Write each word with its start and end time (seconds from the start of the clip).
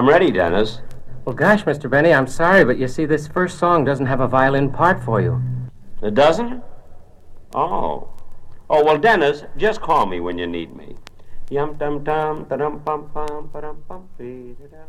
I'm 0.00 0.08
ready, 0.08 0.30
Dennis. 0.30 0.80
Well, 1.26 1.34
gosh, 1.34 1.64
Mr. 1.64 1.90
Benny, 1.90 2.14
I'm 2.14 2.26
sorry, 2.26 2.64
but 2.64 2.78
you 2.78 2.88
see, 2.88 3.04
this 3.04 3.28
first 3.28 3.58
song 3.58 3.84
doesn't 3.84 4.06
have 4.06 4.20
a 4.20 4.26
violin 4.26 4.70
part 4.70 5.04
for 5.04 5.20
you. 5.20 5.42
It 6.02 6.14
doesn't? 6.14 6.62
Oh. 7.54 8.08
Oh, 8.70 8.82
well, 8.82 8.96
Dennis, 8.96 9.44
just 9.58 9.82
call 9.82 10.06
me 10.06 10.18
when 10.18 10.38
you 10.38 10.46
need 10.46 10.74
me. 10.74 10.96
Yum 11.50 11.76
dum 11.76 12.02
dum 12.02 12.46
da 12.48 12.56
dum 12.56 12.78
bum 12.78 13.10
bum 13.12 13.50
ba 13.52 13.60
dum 13.60 13.84
bum 13.86 14.08
bee 14.16 14.56
da 14.58 14.78
dum. 14.78 14.88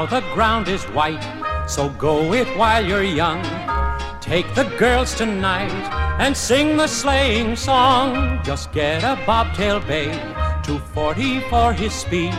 Now 0.00 0.06
the 0.06 0.22
ground 0.32 0.66
is 0.68 0.82
white, 0.96 1.22
so 1.68 1.90
go 1.90 2.32
it 2.32 2.48
while 2.56 2.82
you're 2.82 3.02
young. 3.02 3.42
Take 4.22 4.54
the 4.54 4.64
girls 4.78 5.14
tonight 5.14 5.74
and 6.18 6.34
sing 6.34 6.78
the 6.78 6.86
sleighing 6.86 7.54
song. 7.54 8.40
Just 8.42 8.72
get 8.72 9.02
a 9.04 9.22
bobtail 9.26 9.78
bay, 9.80 10.10
240 10.62 11.40
for 11.50 11.74
his 11.74 11.92
speed. 11.92 12.32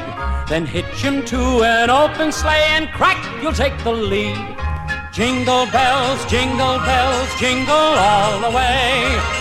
Then 0.49 0.65
hitch 0.65 1.03
him 1.05 1.23
to 1.25 1.61
an 1.61 1.91
open 1.91 2.31
sleigh 2.31 2.65
and 2.69 2.89
crack, 2.93 3.21
you'll 3.43 3.53
take 3.53 3.77
the 3.83 3.91
lead. 3.91 4.57
Jingle 5.13 5.67
bells, 5.67 6.25
jingle 6.25 6.79
bells, 6.79 7.29
jingle 7.39 7.75
all 8.09 8.39
the 8.41 8.57
way. 8.57 9.40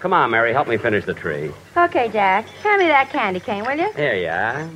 Come 0.00 0.12
on, 0.12 0.30
Mary, 0.30 0.52
help 0.52 0.68
me 0.68 0.76
finish 0.76 1.04
the 1.04 1.14
tree. 1.14 1.50
Okay, 1.76 2.08
Jack. 2.08 2.48
Hand 2.62 2.80
me 2.80 2.86
that 2.88 3.10
candy 3.10 3.40
cane, 3.40 3.64
will 3.64 3.76
you? 3.76 3.92
Here 3.94 4.14
you 4.14 4.28
are. 4.28 4.70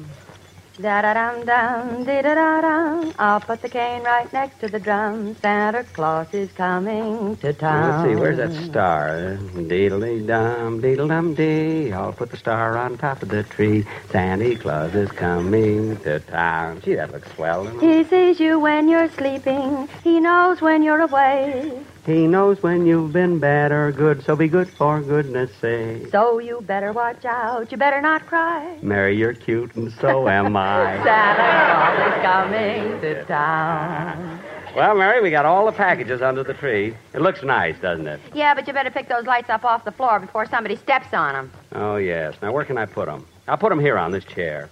Da 0.81 1.03
da 1.03 1.13
dum 1.13 1.45
dum, 1.45 2.05
dee 2.05 2.23
da 2.23 2.35
da 2.35 2.61
dum. 2.63 3.13
I'll 3.19 3.41
put 3.41 3.61
the 3.61 3.69
cane 3.69 4.03
right 4.03 4.33
next 4.33 4.59
to 4.61 4.69
the 4.69 4.81
drum. 4.81 5.37
Santa 5.37 5.85
Claus 5.85 6.27
is 6.33 6.51
coming 6.53 7.37
to 7.37 7.53
town. 7.53 8.07
Let's 8.07 8.15
see, 8.15 8.21
where's 8.21 8.39
that 8.39 8.53
star? 8.65 9.39
Deedly 9.53 10.27
dum, 10.27 10.81
deedle 10.81 11.09
dum 11.09 11.35
dee. 11.35 11.93
I'll 11.93 12.15
put 12.15 12.31
the 12.31 12.39
star 12.39 12.79
on 12.79 12.97
top 12.97 13.23
of 13.23 13.29
the 13.29 13.43
tree. 13.43 13.85
Santa 14.11 14.57
Claus 14.57 14.95
is 14.95 15.13
coming 15.13 15.99
to 15.99 16.21
town. 16.21 16.81
Gee, 16.81 16.95
that 16.95 17.13
looks 17.13 17.31
swell. 17.35 17.67
He 17.79 18.03
sees 18.05 18.41
you 18.41 18.59
when 18.59 18.89
you're 18.89 19.11
sleeping. 19.11 19.89
He 20.03 20.21
knows 20.21 20.63
when 20.63 20.83
you're 20.83 21.03
away. 21.03 21.85
He 22.05 22.27
knows 22.27 22.61
when 22.65 22.85
you've 22.85 23.13
been 23.13 23.39
bad 23.39 23.71
or 23.71 23.93
good, 23.93 24.25
so 24.25 24.35
be 24.35 24.49
good 24.49 24.69
for 24.69 25.01
goodness 25.01 25.53
sake. 25.61 26.09
So 26.11 26.41
you 26.41 26.61
better 26.63 26.93
watch 26.93 27.25
out. 27.25 27.71
You 27.71 27.79
better 27.79 28.01
not 28.01 28.27
cry. 28.27 28.77
Mary, 28.83 29.17
you're 29.17 29.35
cute, 29.35 29.73
and 29.77 29.93
so 29.93 30.29
am 30.29 30.57
I. 30.57 31.01
Santa 31.05 31.43
Claus 31.71 32.17
is 32.17 32.23
coming 32.23 33.01
to 33.03 33.25
town. 33.27 34.41
Well, 34.75 34.97
Mary, 34.97 35.23
we 35.23 35.31
got 35.31 35.45
all 35.45 35.65
the 35.67 35.73
packages 35.73 36.23
under 36.23 36.43
the 36.43 36.55
tree. 36.55 36.97
It 37.15 37.21
looks 37.21 37.45
nice, 37.45 37.79
doesn't 37.79 38.09
it? 38.09 38.21
Yeah, 38.35 38.55
but 38.55 38.67
you 38.67 38.73
better 38.73 38.91
pick 38.91 39.09
those 39.09 39.27
lights 39.27 39.51
up 39.51 39.65
off 39.65 39.85
the 39.85 39.93
floor 39.93 40.19
before 40.19 40.47
somebody 40.47 40.75
steps 40.77 41.13
on 41.13 41.35
them. 41.35 41.53
Oh, 41.73 41.97
yes. 41.97 42.35
Now, 42.43 42.53
where 42.53 42.65
can 42.65 42.79
I 42.79 42.87
put 42.87 43.07
them? 43.07 43.25
I'll 43.47 43.59
put 43.59 43.69
them 43.69 43.79
here 43.81 43.97
on 43.99 44.11
this 44.11 44.25
chair. 44.25 44.71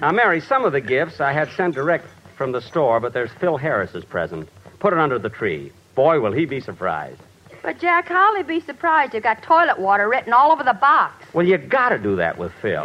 Now, 0.00 0.12
Mary, 0.12 0.40
some 0.40 0.64
of 0.64 0.72
the 0.72 0.80
gifts 0.80 1.20
I 1.20 1.32
had 1.32 1.50
sent 1.50 1.74
direct 1.74 2.06
from 2.36 2.52
the 2.52 2.60
store, 2.62 3.00
but 3.00 3.12
there's 3.12 3.30
Phil 3.32 3.58
Harris's 3.58 4.04
present. 4.04 4.48
Put 4.78 4.92
it 4.94 4.98
under 4.98 5.18
the 5.18 5.28
tree. 5.28 5.72
Boy, 5.94 6.20
will 6.20 6.32
he 6.32 6.44
be 6.44 6.60
surprised. 6.60 7.20
But, 7.62 7.78
Jack, 7.78 8.08
how'll 8.08 8.36
he 8.36 8.42
be 8.42 8.60
surprised? 8.60 9.14
You've 9.14 9.22
got 9.22 9.42
toilet 9.42 9.78
water 9.78 10.08
written 10.08 10.32
all 10.32 10.50
over 10.50 10.64
the 10.64 10.72
box. 10.72 11.24
Well, 11.32 11.46
you 11.46 11.58
gotta 11.58 11.98
do 11.98 12.16
that 12.16 12.36
with 12.36 12.52
Phil. 12.60 12.84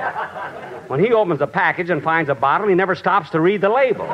When 0.88 1.00
he 1.00 1.12
opens 1.14 1.42
a 1.42 1.48
package 1.48 1.90
and 1.90 2.04
finds 2.04 2.30
a 2.30 2.36
bottle, 2.36 2.68
he 2.68 2.76
never 2.76 2.94
stops 2.94 3.32
to 3.32 3.40
read 3.40 3.62
the 3.62 3.70
label. 3.70 4.06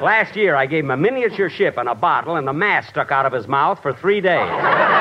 Last 0.00 0.34
year, 0.34 0.56
I 0.56 0.64
gave 0.64 0.84
him 0.84 0.90
a 0.90 0.96
miniature 0.96 1.50
ship 1.50 1.76
and 1.76 1.86
a 1.86 1.94
bottle, 1.94 2.36
and 2.36 2.48
the 2.48 2.54
mask 2.54 2.88
stuck 2.88 3.12
out 3.12 3.26
of 3.26 3.32
his 3.32 3.46
mouth 3.46 3.82
for 3.82 3.92
three 3.92 4.22
days. 4.22 4.99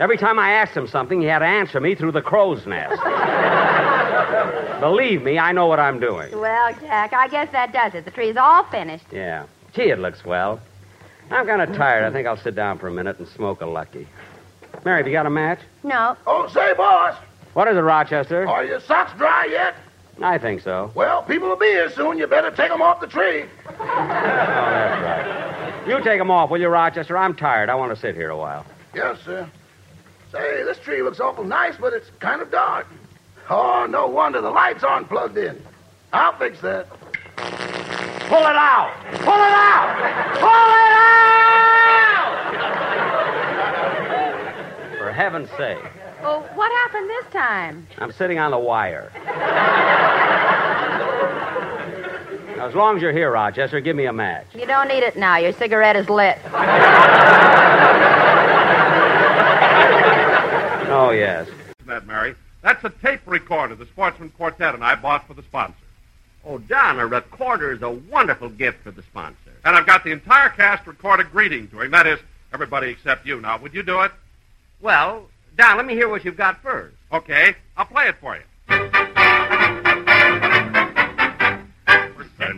Every 0.00 0.16
time 0.16 0.38
I 0.38 0.52
asked 0.52 0.74
him 0.74 0.86
something, 0.88 1.20
he 1.20 1.26
had 1.26 1.40
to 1.40 1.44
answer 1.44 1.78
me 1.78 1.94
through 1.94 2.12
the 2.12 2.22
crow's 2.22 2.66
nest. 2.66 3.00
Believe 4.80 5.22
me, 5.22 5.38
I 5.38 5.52
know 5.52 5.66
what 5.66 5.78
I'm 5.78 6.00
doing. 6.00 6.36
Well, 6.40 6.72
Jack, 6.80 7.12
I 7.12 7.28
guess 7.28 7.52
that 7.52 7.70
does 7.74 7.94
it. 7.94 8.06
The 8.06 8.10
tree's 8.10 8.38
all 8.38 8.64
finished. 8.64 9.04
Yeah. 9.12 9.44
Gee, 9.74 9.90
it 9.90 9.98
looks 9.98 10.24
well. 10.24 10.58
I'm 11.30 11.46
kind 11.46 11.60
of 11.60 11.76
tired. 11.76 12.04
I 12.04 12.10
think 12.10 12.26
I'll 12.26 12.38
sit 12.38 12.54
down 12.54 12.78
for 12.78 12.88
a 12.88 12.90
minute 12.90 13.18
and 13.18 13.28
smoke 13.28 13.60
a 13.60 13.66
lucky. 13.66 14.08
Mary, 14.86 14.96
have 15.00 15.06
you 15.06 15.12
got 15.12 15.26
a 15.26 15.30
match? 15.30 15.60
No. 15.82 16.16
Oh, 16.26 16.48
say, 16.48 16.72
boss, 16.72 17.14
What 17.52 17.68
is 17.68 17.76
it, 17.76 17.80
Rochester? 17.80 18.48
are 18.48 18.64
your 18.64 18.80
socks 18.80 19.12
dry 19.18 19.44
yet? 19.50 19.74
I 20.22 20.38
think 20.38 20.62
so. 20.62 20.90
Well, 20.94 21.22
people 21.24 21.48
will 21.48 21.56
be 21.56 21.66
here 21.66 21.90
soon. 21.90 22.16
You 22.16 22.26
better 22.26 22.50
take 22.50 22.70
them 22.70 22.80
off 22.80 23.00
the 23.00 23.06
tree. 23.06 23.44
Oh, 23.80 23.86
that's 23.86 25.02
right. 25.02 25.88
You 25.88 26.02
take 26.04 26.18
them 26.18 26.30
off, 26.30 26.50
will 26.50 26.60
you, 26.60 26.68
Rochester? 26.68 27.16
I'm 27.16 27.34
tired. 27.34 27.68
I 27.70 27.74
want 27.74 27.94
to 27.94 28.00
sit 28.00 28.14
here 28.14 28.30
a 28.30 28.36
while. 28.36 28.64
Yes, 28.94 29.18
sir. 29.24 29.48
Say, 30.32 30.62
this 30.62 30.78
tree 30.78 31.02
looks 31.02 31.18
awful 31.18 31.44
nice, 31.44 31.74
but 31.80 31.92
it's 31.92 32.10
kind 32.20 32.40
of 32.40 32.50
dark. 32.52 32.86
Oh, 33.48 33.86
no 33.90 34.06
wonder 34.06 34.40
the 34.40 34.50
lights 34.50 34.84
aren't 34.84 35.08
plugged 35.08 35.36
in. 35.36 35.60
I'll 36.12 36.38
fix 36.38 36.60
that. 36.60 36.88
Pull 37.36 38.38
it 38.38 38.56
out! 38.56 38.94
Pull 39.10 39.34
it 39.34 39.54
out! 39.58 39.96
Pull 40.38 40.48
it 40.48 40.92
out! 44.94 44.98
For 44.98 45.10
heaven's 45.10 45.50
sake. 45.56 45.82
Well, 46.22 46.42
what 46.54 46.70
happened 46.70 47.10
this 47.10 47.26
time? 47.32 47.88
I'm 47.98 48.12
sitting 48.12 48.38
on 48.38 48.52
the 48.52 48.58
wire. 48.58 49.10
Now, 52.56 52.66
as 52.68 52.74
long 52.74 52.96
as 52.96 53.02
you're 53.02 53.10
here, 53.10 53.32
Rochester, 53.32 53.80
give 53.80 53.96
me 53.96 54.04
a 54.04 54.12
match. 54.12 54.46
You 54.54 54.66
don't 54.66 54.86
need 54.86 55.02
it 55.02 55.16
now. 55.16 55.38
Your 55.38 55.52
cigarette 55.52 55.96
is 55.96 56.08
lit. 56.08 56.38
Oh, 60.90 61.08
oh 61.08 61.10
yes. 61.10 61.48
that, 61.86 62.06
Mary. 62.06 62.34
That's 62.62 62.84
a 62.84 62.90
tape 62.90 63.20
recorder 63.26 63.74
the 63.74 63.86
Sportsmen 63.86 64.30
Quartet 64.30 64.74
and 64.74 64.84
I 64.84 64.94
bought 64.94 65.26
for 65.26 65.34
the 65.34 65.42
sponsor. 65.42 65.74
Oh, 66.44 66.58
Don, 66.58 66.98
a 66.98 67.06
recorder 67.06 67.72
is 67.72 67.82
a 67.82 67.90
wonderful 67.90 68.48
gift 68.48 68.82
for 68.82 68.90
the 68.90 69.02
sponsor. 69.02 69.52
And 69.64 69.76
I've 69.76 69.86
got 69.86 70.04
the 70.04 70.10
entire 70.10 70.48
cast 70.48 70.86
record 70.86 71.20
a 71.20 71.24
greeting 71.24 71.68
to 71.68 71.80
him. 71.80 71.90
That 71.90 72.06
is, 72.06 72.18
everybody 72.52 72.88
except 72.88 73.26
you. 73.26 73.40
Now, 73.40 73.58
would 73.58 73.74
you 73.74 73.82
do 73.82 74.00
it? 74.00 74.12
Well, 74.80 75.26
Don, 75.56 75.76
let 75.76 75.86
me 75.86 75.94
hear 75.94 76.08
what 76.08 76.24
you've 76.24 76.36
got 76.36 76.62
first. 76.62 76.96
Okay, 77.12 77.54
I'll 77.76 77.84
play 77.84 78.08
it 78.08 78.16
for 78.20 78.36
you. 78.36 78.42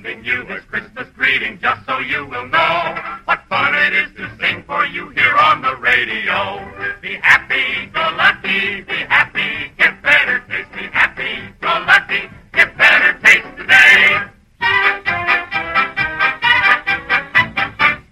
Sending 0.02 0.24
you 0.24 0.44
this 0.44 0.64
Christmas 0.64 1.06
greeting 1.16 1.58
just 1.60 1.84
so 1.86 1.98
you 1.98 2.26
will 2.26 2.46
know 2.48 2.96
what 3.24 3.40
fun 3.48 3.74
it 3.74 3.92
is 3.92 4.08
to 4.16 4.30
sing 4.40 4.62
for 4.64 4.84
you 4.86 5.08
here 5.10 5.34
on 5.36 5.62
the 5.62 5.76
radio. 5.76 6.58
Be 7.00 7.14
happy, 7.14 7.86
go 7.92 8.00
lucky, 8.16 8.80
be 8.82 8.94
happy, 8.94 9.70
get 9.78 10.02
better 10.02 10.42
taste. 10.48 10.72
Be 10.72 10.82
happy, 10.88 11.52
go 11.60 11.68
lucky, 11.86 12.28
get 12.52 12.76
better 12.76 13.18
taste 13.20 13.46
today. 13.56 14.22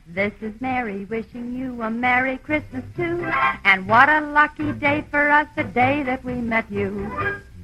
This 0.07 0.33
is 0.43 0.61
Mary 0.61 1.07
wishing 1.07 1.55
you 1.55 1.83
a 1.83 1.91
Merry 1.91 2.39
Christmas 2.39 2.85
too. 2.97 3.25
And 3.65 3.89
what 3.89 4.09
a 4.09 4.21
lucky 4.21 4.73
day 4.73 5.05
for 5.11 5.31
us, 5.31 5.49
the 5.57 5.65
day 5.65 6.03
that 6.05 6.23
we 6.25 6.35
met 6.35 6.71
you. 6.71 7.11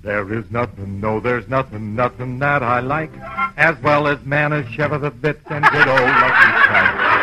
There 0.07 0.33
is 0.33 0.49
nothing, 0.53 1.01
no, 1.01 1.19
there's 1.19 1.49
nothing, 1.49 1.97
nothing 1.97 2.39
that 2.39 2.63
I 2.63 2.79
like 2.79 3.11
as 3.57 3.77
well 3.83 4.07
as 4.07 4.19
Manischewitz 4.21 5.01
the 5.01 5.11
bits 5.11 5.43
and 5.51 5.65
good 5.65 5.89
old 5.89 6.01
Lucky 6.01 6.63
Strike. 6.63 7.17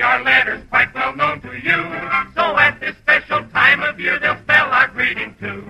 Are 0.00 0.22
letters 0.22 0.62
quite 0.70 0.94
well 0.94 1.14
known 1.16 1.40
to 1.40 1.52
you. 1.54 1.82
So 2.34 2.56
at 2.56 2.78
this 2.80 2.96
special 2.98 3.44
time 3.48 3.82
of 3.82 3.98
year, 4.00 4.18
they'll 4.18 4.38
spell 4.38 4.70
our 4.70 4.88
greeting 4.88 5.34
too. 5.40 5.62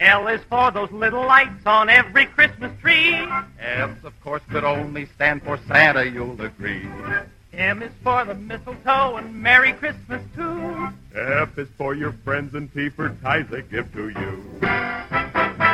L 0.00 0.26
is 0.28 0.40
for 0.50 0.70
those 0.70 0.90
little 0.90 1.24
lights 1.24 1.64
on 1.64 1.88
every 1.88 2.26
Christmas 2.26 2.69
tree. 2.90 3.28
S, 3.58 3.90
of 4.04 4.20
course, 4.22 4.42
could 4.50 4.64
only 4.64 5.06
stand 5.14 5.42
for 5.42 5.58
Santa, 5.68 6.08
you'll 6.08 6.40
agree. 6.40 6.88
M 7.52 7.82
is 7.82 7.92
for 8.02 8.24
the 8.24 8.34
mistletoe 8.34 9.16
and 9.16 9.34
Merry 9.34 9.72
Christmas 9.72 10.22
too. 10.34 10.88
F 11.14 11.58
is 11.58 11.68
for 11.76 11.94
your 11.94 12.12
friends 12.24 12.54
and 12.54 12.72
tea 12.72 12.88
for 12.88 13.10
ties 13.22 13.46
they 13.50 13.62
give 13.62 13.92
to 13.92 14.08
you. 14.08 15.69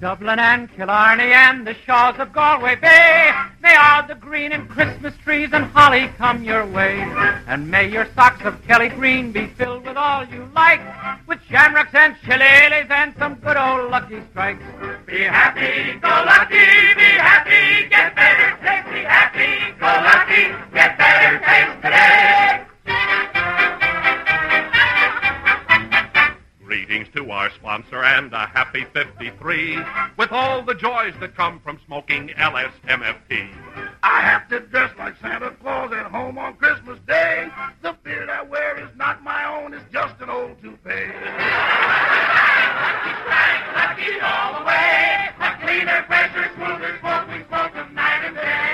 Dublin 0.00 0.38
and 0.38 0.74
Killarney 0.74 1.30
and 1.30 1.66
the 1.66 1.74
shores 1.74 2.14
of 2.18 2.32
Galway 2.32 2.74
Bay. 2.76 3.30
May 3.60 3.76
all 3.76 4.06
the 4.06 4.14
green 4.14 4.50
and 4.50 4.66
Christmas 4.66 5.12
trees 5.22 5.50
and 5.52 5.66
holly 5.66 6.08
come 6.16 6.42
your 6.42 6.64
way. 6.66 7.00
And 7.46 7.70
may 7.70 7.86
your 7.86 8.08
socks 8.14 8.42
of 8.46 8.62
Kelly 8.66 8.88
green 8.88 9.30
be 9.30 9.48
filled 9.58 9.84
with 9.84 9.98
all 9.98 10.24
you 10.24 10.50
like, 10.54 10.80
with 11.26 11.38
shamrocks 11.50 11.94
and 11.94 12.16
shillelaghs 12.24 12.90
and 12.90 13.14
some 13.18 13.34
good 13.34 13.58
old 13.58 13.90
lucky 13.90 14.22
strikes. 14.30 14.64
Be 15.04 15.20
happy, 15.20 15.98
go 16.00 16.08
lucky, 16.08 16.94
be 16.96 17.10
happy, 17.20 17.88
get 17.90 18.16
better 18.16 18.56
taste. 18.64 18.88
Be 18.90 19.00
happy, 19.04 19.76
go 19.78 19.86
lucky, 19.86 20.72
get 20.72 20.96
better 20.96 21.38
taste 21.44 21.76
today. 21.82 23.29
Greetings 26.90 27.14
to 27.14 27.30
our 27.30 27.50
sponsor 27.50 28.02
and 28.02 28.32
a 28.32 28.48
happy 28.48 28.84
53 28.92 29.78
with 30.16 30.32
all 30.32 30.60
the 30.60 30.74
joys 30.74 31.14
that 31.20 31.36
come 31.36 31.60
from 31.60 31.78
smoking 31.86 32.30
LSMFT. 32.30 33.48
I 34.02 34.20
have 34.22 34.48
to 34.48 34.58
dress 34.58 34.90
like 34.98 35.14
Santa 35.20 35.52
Claus 35.62 35.92
at 35.92 36.06
home 36.06 36.36
on 36.36 36.56
Christmas 36.56 36.98
Day. 37.06 37.48
The 37.82 37.96
beard 38.02 38.28
I 38.28 38.42
wear 38.42 38.80
is 38.80 38.90
not 38.96 39.22
my 39.22 39.44
own, 39.44 39.72
it's 39.72 39.84
just 39.92 40.20
an 40.20 40.30
old 40.30 40.60
toupee. 40.60 41.12
Lucky 42.82 43.14
lucky 43.76 44.20
all 44.20 44.58
the 44.58 44.66
way. 44.66 45.30
A 45.38 45.58
cleaner, 45.62 46.04
fresher, 46.08 46.50
smoother 46.56 46.98
smoke 46.98 47.28
we 47.28 47.44
smoke 47.46 47.92
night 47.92 48.24
and 48.24 48.34
day. 48.34 48.69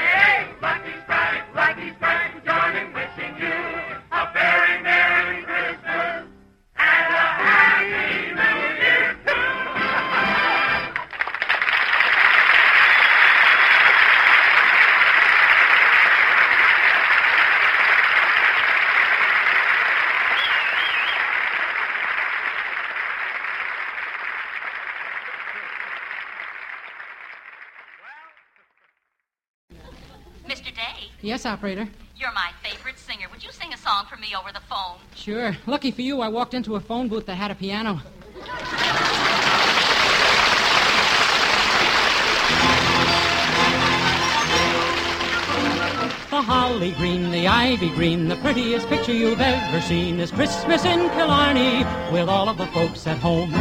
Yes, 31.27 31.45
operator. 31.45 31.89
you're 32.17 32.33
my 32.33 32.53
favorite 32.63 33.01
singer. 33.01 33.27
Would 33.33 33.43
you 33.43 33.51
sing 33.51 33.73
a 33.73 33.77
song 33.77 34.07
for 34.09 34.17
me 34.17 34.29
over 34.39 34.53
the 34.53 34.61
phone? 34.61 34.99
Sure. 35.17 35.57
Lucky 35.67 35.91
for 35.91 36.03
you, 36.03 36.21
I 36.21 36.29
walked 36.29 36.55
into 36.55 36.77
a 36.77 36.81
phone 36.81 37.09
booth 37.09 37.27
that 37.27 37.35
had 37.35 37.51
a 37.51 37.57
piano. 37.57 38.01
The 46.31 46.43
holly 46.43 46.93
green, 46.93 47.33
the 47.33 47.49
ivy 47.49 47.91
green, 47.91 48.29
the 48.29 48.37
prettiest 48.37 48.87
picture 48.87 49.13
you've 49.13 49.41
ever 49.41 49.81
seen 49.81 50.21
is 50.21 50.31
Christmas 50.31 50.85
in 50.85 51.09
Killarney 51.11 51.85
with 52.13 52.29
all 52.29 52.49
of 52.49 52.57
the 52.57 52.67
folks 52.67 53.05
at 53.09 53.19
home. 53.19 53.53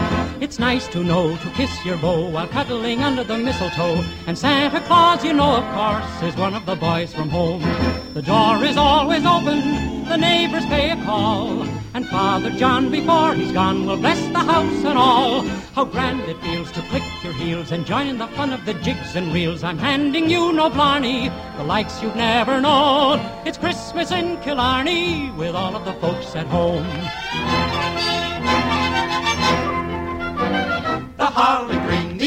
It's 0.41 0.59
nice 0.59 0.87
to 0.89 1.01
know 1.01 1.37
to 1.37 1.49
kiss 1.51 1.85
your 1.85 1.97
beau 1.97 2.29
while 2.29 2.47
cuddling 2.47 3.01
under 3.01 3.23
the 3.23 3.37
mistletoe. 3.37 4.03
And 4.27 4.37
Santa 4.37 4.81
Claus, 4.81 5.23
you 5.23 5.31
know, 5.31 5.55
of 5.55 5.63
course, 5.73 6.23
is 6.23 6.37
one 6.37 6.53
of 6.53 6.65
the 6.65 6.75
boys 6.75 7.13
from 7.13 7.29
home. 7.29 7.61
The 8.13 8.21
door 8.21 8.63
is 8.65 8.75
always 8.75 9.25
open, 9.25 10.03
the 10.05 10.17
neighbors 10.17 10.65
pay 10.65 10.91
a 10.91 10.97
call. 11.03 11.63
And 11.93 12.05
Father 12.09 12.49
John, 12.51 12.91
before 12.91 13.33
he's 13.33 13.53
gone, 13.53 13.85
will 13.85 13.95
bless 13.95 14.19
the 14.33 14.39
house 14.39 14.83
and 14.83 14.97
all. 14.97 15.43
How 15.73 15.85
grand 15.85 16.19
it 16.21 16.41
feels 16.41 16.69
to 16.73 16.81
click 16.81 17.03
your 17.23 17.33
heels 17.33 17.71
and 17.71 17.85
join 17.85 18.07
in 18.07 18.17
the 18.17 18.27
fun 18.27 18.51
of 18.51 18.65
the 18.65 18.73
jigs 18.73 19.15
and 19.15 19.33
reels. 19.33 19.63
I'm 19.63 19.77
handing 19.77 20.29
you 20.29 20.51
no 20.51 20.69
blarney, 20.69 21.29
the 21.55 21.63
likes 21.63 22.01
you've 22.01 22.17
never 22.17 22.59
known. 22.59 23.19
It's 23.45 23.57
Christmas 23.57 24.11
in 24.11 24.37
Killarney 24.41 25.31
with 25.31 25.55
all 25.55 25.75
of 25.77 25.85
the 25.85 25.93
folks 25.93 26.35
at 26.35 26.47
home. 26.47 26.85
Green, 31.45 31.84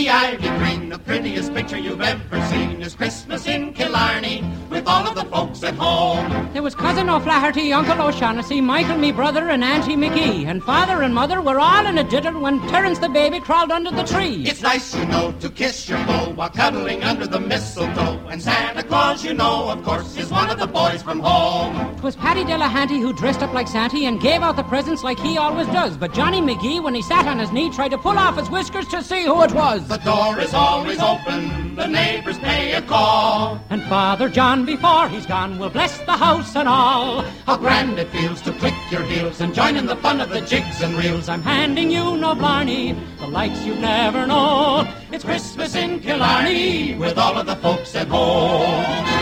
the 0.09 0.15
ivy 0.15 0.49
green, 0.59 0.89
the 0.89 0.99
prettiest 0.99 1.53
picture 1.53 1.77
you've 1.77 2.01
ever 2.01 2.41
seen 2.47 2.81
is 2.81 2.95
Christmas 2.95 3.47
in 3.47 3.75
Killarney 3.75 4.43
with 4.71 4.87
all 4.87 5.07
of 5.07 5.15
the 5.15 5.25
folks 5.27 5.63
at 5.63 5.75
home. 5.75 6.51
There 6.55 6.63
was 6.63 6.75
Cousin 6.75 7.11
O'Flaherty, 7.11 7.75
Uncle 7.75 8.01
O'Shaughnessy, 8.01 8.63
Michael, 8.63 8.97
me 8.97 9.13
brother, 9.13 9.51
and 9.51 9.63
Auntie 9.63 9.97
McGee. 9.97 10.47
And 10.47 10.65
Father 10.65 11.03
and 11.03 11.15
Mother 11.15 11.43
were 11.43 11.61
all 11.61 11.85
in 11.85 11.99
a 11.99 12.05
diddle 12.05 12.41
when 12.41 12.59
Terence 12.69 12.99
the 13.01 13.11
baby 13.11 13.39
crawled 13.39 13.71
under 13.71 13.91
the 13.91 14.05
tree. 14.05 14.45
It's 14.47 14.63
nice, 14.63 14.97
you 14.97 15.05
know, 15.05 15.35
to 15.41 15.51
kiss 15.51 15.87
your 15.91 16.03
beau 16.07 16.33
while 16.35 16.49
cuddling 16.49 17.03
under 17.03 17.27
the 17.27 17.41
mistletoe. 17.41 18.19
And 18.31 18.43
Santa 18.43 18.85
Claus, 18.85 19.23
you 19.23 19.35
know, 19.35 19.69
of 19.69 19.85
course, 19.85 20.17
is 20.17 20.31
one 20.31 20.49
of 20.49 20.59
the 20.59 20.67
boys 20.67 21.03
from 21.03 21.21
home. 21.21 21.97
'Twas 21.97 22.17
Paddy 22.17 22.45
Delahanty 22.45 22.99
who 22.99 23.13
dressed 23.13 23.43
up 23.43 23.53
like 23.53 23.69
Santa 23.69 23.99
and 23.99 24.21
gave 24.21 24.41
out 24.41 24.57
the 24.57 24.63
presents 24.63 25.03
like 25.03 25.19
he 25.19 25.37
always 25.37 25.67
does. 25.67 25.99
But 25.99 26.15
Johnny 26.15 26.41
McGee, 26.41 26.83
when 26.83 26.95
he 26.95 27.03
sat 27.03 27.27
on 27.27 27.39
his 27.39 27.53
knee, 27.53 27.71
tried 27.71 27.91
to 27.91 27.99
pull 27.99 28.19
off 28.19 28.39
his 28.39 28.49
whiskers 28.49 28.89
to 28.89 29.03
see 29.03 29.25
who 29.25 29.43
it 29.43 29.53
was. 29.53 29.83
The 29.99 30.13
door 30.13 30.39
is 30.39 30.55
always 30.55 31.01
open, 31.01 31.75
the 31.75 31.89
neighbors 31.89 32.39
pay 32.39 32.73
a 32.73 32.83
call. 32.83 33.61
And 33.69 33.83
Father 33.85 34.29
John, 34.29 34.65
before 34.65 35.09
he's 35.09 35.27
gone, 35.27 35.59
will 35.59 35.71
bless 35.71 35.99
the 35.99 36.13
house 36.13 36.55
and 36.55 36.69
all. 36.69 37.23
How 37.47 37.57
grand 37.57 37.99
it 37.99 38.09
feels 38.11 38.41
to 38.43 38.53
click 38.53 38.75
your 38.93 39.03
heels 39.03 39.41
and 39.41 39.53
join 39.53 39.77
in 39.77 39.87
the 39.87 39.97
fun 39.97 40.21
of 40.21 40.29
the 40.29 40.41
jigs 40.43 40.83
and 40.83 40.95
reels. 40.95 41.29
I'm 41.29 41.43
handing 41.43 41.91
you 41.91 42.17
no 42.17 42.37
blarney, 42.37 42.93
the 43.19 43.27
likes 43.27 43.65
you've 43.65 43.81
never 43.81 44.25
known. 44.25 44.87
It's 45.11 45.25
Christmas 45.25 45.75
in 45.75 45.99
Killarney 45.99 46.95
with 46.95 47.19
all 47.19 47.37
of 47.37 47.47
the 47.47 47.57
folks 47.57 47.97
at 47.97 48.07
home. 48.07 49.19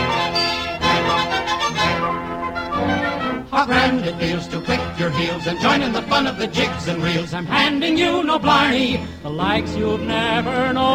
How 3.57 3.65
grand 3.65 4.05
it 4.05 4.15
feels 4.19 4.47
to 4.49 4.61
click 4.61 4.79
your 4.99 5.09
heels 5.09 5.47
and 5.47 5.59
join 5.59 5.81
in 5.81 5.91
the 5.91 6.03
fun 6.03 6.27
of 6.27 6.37
the 6.37 6.45
jigs 6.45 6.87
and 6.87 7.01
reels. 7.01 7.33
I'm 7.33 7.47
handing 7.47 7.97
you 7.97 8.23
no 8.23 8.37
blarney, 8.37 9.03
the 9.23 9.31
likes 9.31 9.75
you've 9.75 10.01
never 10.01 10.71
known. 10.73 10.87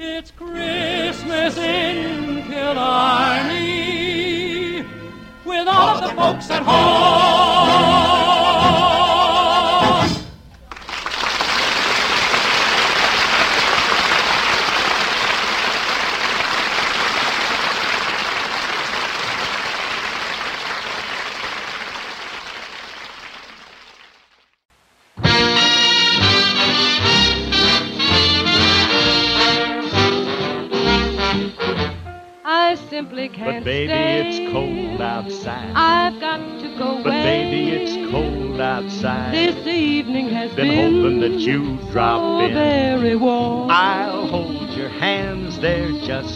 It's 0.00 0.32
Christmas 0.32 1.56
in 1.58 2.42
Killarney 2.48 3.62
with 5.44 5.68
all, 5.68 6.02
of 6.02 6.10
the 6.10 6.16
folks 6.20 6.50
at 6.50 6.64
home. 6.64 7.21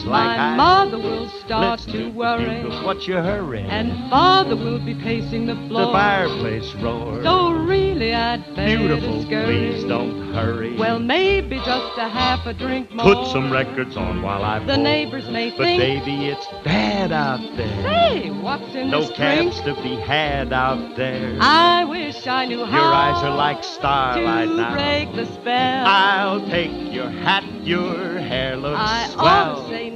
Like 0.07 0.37
My 0.39 0.53
I. 0.53 0.57
mother 0.57 0.99
will 0.99 1.29
start 1.45 1.81
Let's 1.81 1.87
to 1.87 2.09
worry, 2.11 2.63
What's 2.85 3.07
your 3.07 3.23
hurry? 3.23 3.61
and 3.69 3.91
father 4.11 4.57
will 4.57 4.79
be 4.79 4.95
pacing 4.95 5.47
the 5.47 5.55
floor. 5.69 5.87
the 5.87 5.93
fireplace 5.93 6.73
roars. 6.77 7.25
So 7.25 7.51
really, 7.53 8.15
I'd 8.15 8.45
better 8.55 8.77
Beautiful, 8.79 9.23
scurry. 9.23 9.45
please 9.73 9.85
don't 9.85 10.33
hurry. 10.35 10.77
Well, 10.77 10.99
maybe 10.99 11.57
just 11.57 11.99
a 11.99 12.09
half 12.09 12.47
a 12.47 12.55
drink 12.55 12.93
more. 12.95 13.05
Put 13.15 13.27
some 13.33 13.51
records 13.53 13.97
on 13.97 14.23
while 14.23 14.43
I 14.45 14.59
The 14.61 14.75
pour. 14.75 14.83
neighbors 14.83 15.29
may 15.29 15.51
But 15.51 15.59
think. 15.65 15.81
But 15.81 16.05
baby, 16.05 16.27
it's 16.29 16.47
bad 16.65 17.13
out 17.13 17.41
there. 17.57 17.83
Say, 17.83 18.31
what's 18.31 18.75
in 18.75 18.91
no 18.91 19.01
this 19.01 19.17
drink? 19.17 19.53
cabs 19.53 19.61
to 19.63 19.75
be 19.83 19.97
had 19.97 20.53
out 20.53 20.97
there. 20.97 21.37
I 21.41 21.85
wish 21.85 22.27
I 22.27 22.47
knew 22.47 22.65
how. 22.65 22.77
Your 22.77 22.93
eyes 22.95 23.23
are 23.25 23.35
like 23.37 23.65
starlight 23.65 24.49
to 24.49 24.55
now. 24.57 24.73
break 24.75 25.15
the 25.15 25.27
spell. 25.35 25.87
I'll 25.87 26.47
take 26.49 26.71
your 26.93 27.09
hat, 27.11 27.45
your 27.65 28.19
hair 28.19 28.57
looks 28.57 28.79
I 28.81 29.09
swell. 29.09 29.25
ought 29.27 29.63
to 29.65 29.69
say 29.71 29.91
no, 29.91 29.96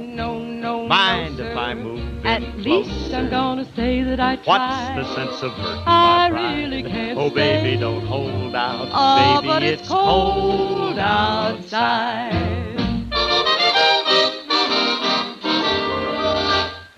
Mind 0.91 1.39
if. 1.39 1.55
I 1.55 1.73
move 1.73 2.25
At 2.25 2.43
in 2.43 2.63
least 2.63 2.89
closer? 2.89 3.15
I'm 3.15 3.29
gonna 3.29 3.63
say 3.77 4.03
that 4.03 4.19
I 4.19 4.35
tried. 4.35 4.95
What's 4.97 5.07
the 5.07 5.15
sense 5.15 5.41
of 5.41 5.53
hurting 5.53 5.83
I 5.87 6.27
my 6.27 6.29
pride? 6.31 6.57
really 6.57 6.83
can't 6.83 7.17
Oh, 7.17 7.29
baby, 7.29 7.79
don't 7.79 8.05
hold 8.05 8.53
out. 8.53 8.89
Oh, 8.91 9.35
baby, 9.39 9.47
but 9.47 9.63
it's 9.63 9.79
it's 9.83 9.89
cold 9.89 10.99
outside. 10.99 12.33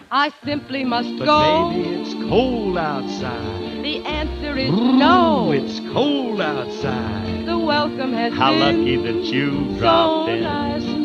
I 0.09 0.31
simply 0.43 0.83
must 0.83 1.15
But 1.19 1.25
go. 1.25 1.69
baby, 1.69 1.89
it's 2.01 2.13
cold 2.31 2.79
outside. 2.79 3.83
The 3.83 4.03
answer 4.07 4.57
is 4.57 4.71
Ooh, 4.71 4.93
no. 4.97 5.51
it's 5.51 5.79
cold 5.93 6.41
outside. 6.41 7.45
The 7.45 7.59
welcome 7.59 8.11
has 8.13 8.33
How 8.33 8.53
been 8.53 8.79
lucky 8.79 8.95
that 9.03 9.23
you 9.31 9.75
so 9.75 9.79
dropped 9.79 10.29
in. 10.29 10.41
nice. 10.41 11.02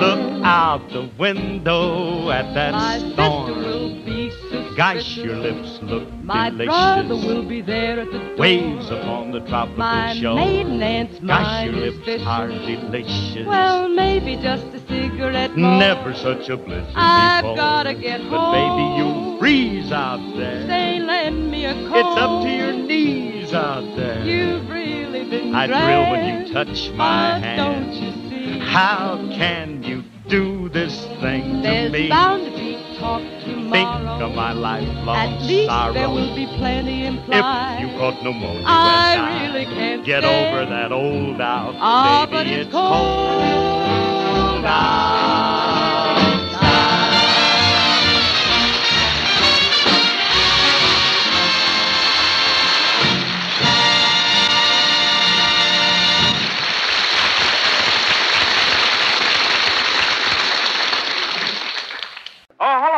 Look 0.00 0.44
out 0.44 0.88
the 0.90 1.08
window 1.18 2.30
at 2.30 2.52
that 2.54 2.72
My 2.72 2.98
sister 2.98 3.12
storm. 3.14 3.58
will 3.58 3.88
be 4.04 4.30
suspicious. 4.30 4.76
Gosh, 4.76 5.16
your 5.16 5.36
lips 5.36 5.78
look 5.82 6.04
My 6.22 6.50
delicious. 6.50 6.66
brother 6.74 7.14
will 7.16 7.42
be 7.44 7.62
there 7.62 8.00
at 8.00 8.12
the 8.12 8.18
door. 8.18 8.36
Waves 8.36 8.90
upon 8.90 9.30
the 9.32 9.40
tropical 9.40 9.78
My 9.78 10.14
shore. 10.14 10.34
maiden 10.34 10.82
aunt's 10.82 11.18
Gosh, 11.20 11.64
your 11.64 11.72
lips 11.74 11.96
vicious. 12.04 12.26
are 12.26 12.48
delicious. 12.48 13.46
Well, 13.46 13.88
maybe 13.88 14.36
just 14.36 14.66
a 14.66 14.80
cigarette 14.86 15.56
more. 15.56 15.78
Never 15.78 16.12
such 16.14 16.48
a 16.50 16.56
blizzard 16.58 16.92
I've 16.94 17.42
before. 17.42 17.56
gotta 17.56 17.94
get 17.94 18.20
But 18.30 18.38
home. 18.38 18.52
baby, 18.52 18.98
you'll 18.98 19.38
freeze 19.38 19.92
out 19.92 20.20
there. 20.36 20.66
Say, 20.66 20.98
lend 21.00 21.50
me 21.50 21.64
a 21.64 21.72
coat. 21.72 21.96
It's 21.96 22.18
up 22.20 22.42
to 22.44 22.50
your 22.50 22.72
knees 22.74 23.54
out 23.54 23.96
there. 23.96 24.22
You've 24.24 24.68
really 24.68 25.24
been 25.24 25.54
I 25.54 25.66
thrill 25.66 26.10
when 26.10 26.46
you 26.46 26.52
touch 26.52 26.90
my 26.92 27.36
Oh, 27.36 27.40
hand. 27.40 28.25
Don't 28.74 29.26
you 29.26 29.32
see? 29.32 29.36
How 29.36 29.36
can 29.36 29.82
you 29.82 30.02
do 30.28 30.68
this 30.68 31.04
thing 31.20 31.56
to 31.56 31.62
There's 31.62 31.92
me? 31.92 32.08
bound 32.08 32.44
to 32.44 32.50
be 32.50 32.76
talk 32.98 33.20
Think 33.20 33.44
tomorrow. 33.44 34.24
of 34.26 34.34
my 34.34 34.52
lifelong 34.52 35.16
At 35.16 35.42
least 35.42 35.66
sorrow. 35.68 35.92
there 35.92 36.08
will 36.10 36.34
be 36.34 36.46
plenty 36.58 37.06
implied. 37.06 37.82
If 37.82 37.90
you 37.92 37.98
caught 37.98 38.22
pneumonia 38.22 38.62
I 38.66 39.14
and 39.14 39.52
really 39.54 39.64
can't 39.66 40.04
get 40.04 40.24
over 40.24 40.64
that 40.66 40.92
old 40.92 41.38
doubt, 41.38 41.74
Ah, 41.78 42.26
baby. 42.26 42.36
but 42.36 42.46
it's 42.46 42.66
it's 42.66 42.72
cold 42.72 44.64
outside. 44.64 45.15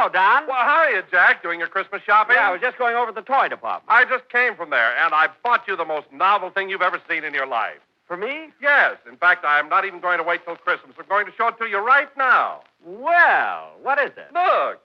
Hello, 0.09 0.41
Don. 0.41 0.47
Well, 0.47 0.57
how 0.57 0.87
are 0.87 0.91
you, 0.91 1.03
Jack? 1.11 1.43
Doing 1.43 1.59
your 1.59 1.69
Christmas 1.69 2.03
shopping? 2.03 2.37
Yeah, 2.37 2.49
I 2.49 2.53
was 2.53 2.61
just 2.61 2.79
going 2.79 2.97
over 2.97 3.11
to 3.11 3.15
the 3.15 3.23
toy 3.23 3.49
department. 3.49 3.85
I 3.89 4.05
just 4.05 4.29
came 4.31 4.55
from 4.57 4.71
there, 4.71 4.97
and 4.99 5.15
I 5.15 5.29
bought 5.43 5.67
you 5.69 5.77
the 5.77 5.85
most 5.85 6.07
novel 6.13 6.51
thing 6.51 6.71
you've 6.71 6.83
ever 6.83 7.01
seen 7.09 7.25
in 7.25 7.35
your 7.35 7.47
life. 7.47 7.79
For 8.07 8.17
me? 8.17 8.49
Yes. 8.63 8.97
In 9.09 9.17
fact, 9.17 9.45
I'm 9.45 9.69
not 9.69 9.85
even 9.85 10.01
going 10.01 10.19
to 10.19 10.25
wait 10.25 10.45
till 10.45 10.57
Christmas. 10.57 10.97
I'm 10.99 11.07
going 11.09 11.27
to 11.27 11.33
show 11.37 11.49
it 11.49 11.59
to 11.59 11.67
you 11.67 11.79
right 11.79 12.09
now. 12.17 12.63
Well, 12.85 13.73
what 13.83 13.99
is 13.99 14.13
it? 14.17 14.33
Look. 14.33 14.81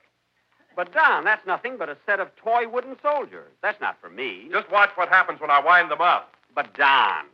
But, 0.76 0.92
Don, 0.92 1.24
that's 1.24 1.46
nothing 1.46 1.78
but 1.78 1.88
a 1.88 1.96
set 2.06 2.20
of 2.20 2.36
toy 2.36 2.68
wooden 2.68 2.98
soldiers. 3.02 3.52
That's 3.62 3.80
not 3.80 3.98
for 4.02 4.10
me. 4.10 4.50
Just 4.52 4.70
watch 4.72 4.90
what 4.96 5.08
happens 5.08 5.40
when 5.40 5.52
I 5.52 5.64
wind 5.64 5.90
them 5.90 6.02
up. 6.02 6.34
But, 6.54 6.74
Don. 6.74 7.24
Don, 7.24 7.26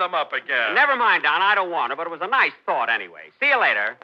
I'll 0.00 0.08
have 0.08 0.10
to 0.10 0.12
wind 0.12 0.12
them 0.12 0.14
up 0.14 0.32
again. 0.32 0.74
Never 0.74 0.96
mind, 0.96 1.22
Don. 1.22 1.42
I 1.42 1.54
don't 1.54 1.70
want 1.70 1.92
it, 1.92 1.96
but 1.96 2.06
it 2.06 2.10
was 2.10 2.20
a 2.22 2.28
nice 2.28 2.52
thought 2.66 2.88
anyway. 2.90 3.30
See 3.40 3.46
you 3.46 3.60
later. 3.60 3.96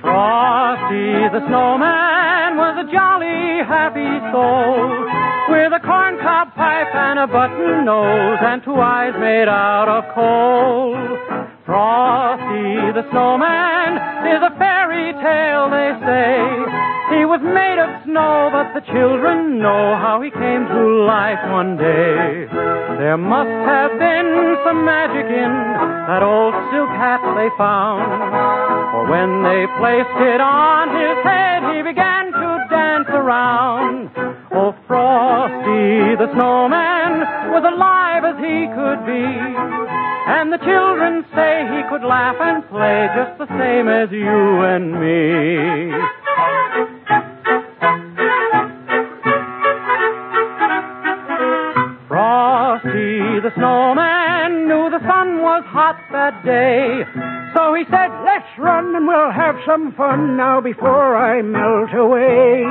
Frosty 0.00 1.28
the 1.32 1.40
snowman 1.48 2.56
was 2.56 2.84
a 2.84 2.92
jolly, 2.92 3.64
happy 3.64 4.20
soul 4.32 4.90
with 5.48 5.72
a 5.72 5.80
corncob 5.84 6.54
pipe 6.54 6.94
and 6.94 7.18
a 7.18 7.26
button 7.26 7.84
nose 7.84 8.38
and 8.40 8.62
two 8.64 8.74
eyes 8.74 9.14
made 9.18 9.48
out 9.48 9.88
of 9.88 10.04
coal. 10.14 10.94
Frosty 11.64 12.92
the 12.92 13.08
snowman 13.10 13.71
but 18.62 18.78
the 18.78 18.92
children 18.94 19.58
know 19.58 19.98
how 19.98 20.22
he 20.22 20.30
came 20.30 20.62
to 20.70 20.80
life 21.02 21.42
one 21.50 21.76
day. 21.76 22.46
There 23.02 23.18
must 23.18 23.50
have 23.66 23.90
been 23.98 24.54
some 24.62 24.84
magic 24.86 25.26
in 25.26 25.52
that 26.06 26.22
old 26.22 26.54
silk 26.70 26.90
hat 26.94 27.18
they 27.34 27.50
found. 27.58 28.06
For 28.94 29.10
when 29.10 29.42
they 29.42 29.66
placed 29.82 30.14
it 30.14 30.38
on 30.38 30.94
his 30.94 31.18
head, 31.26 31.74
he 31.74 31.82
began 31.82 32.30
to 32.30 32.48
dance 32.70 33.10
around. 33.10 34.10
Oh, 34.54 34.70
Frosty 34.86 36.14
the 36.22 36.30
snowman 36.34 37.26
was 37.50 37.66
alive 37.66 38.22
as 38.22 38.38
he 38.38 38.70
could 38.78 39.00
be. 39.10 39.26
And 40.30 40.52
the 40.54 40.62
children 40.62 41.26
say 41.34 41.66
he 41.66 41.82
could 41.90 42.06
laugh 42.06 42.38
and 42.38 42.62
play 42.70 43.10
just 43.18 43.42
the 43.42 43.50
same 43.58 43.88
as 43.88 44.12
you 44.12 44.62
and 44.62 44.94
me. 44.94 45.90
Day. 56.44 57.04
So 57.54 57.74
he 57.74 57.84
said, 57.90 58.10
Let's 58.24 58.48
run 58.58 58.96
and 58.96 59.06
we'll 59.06 59.30
have 59.30 59.56
some 59.66 59.92
fun 59.92 60.36
now 60.36 60.60
before 60.60 61.16
I 61.16 61.42
melt 61.42 61.92
away. 61.94 62.64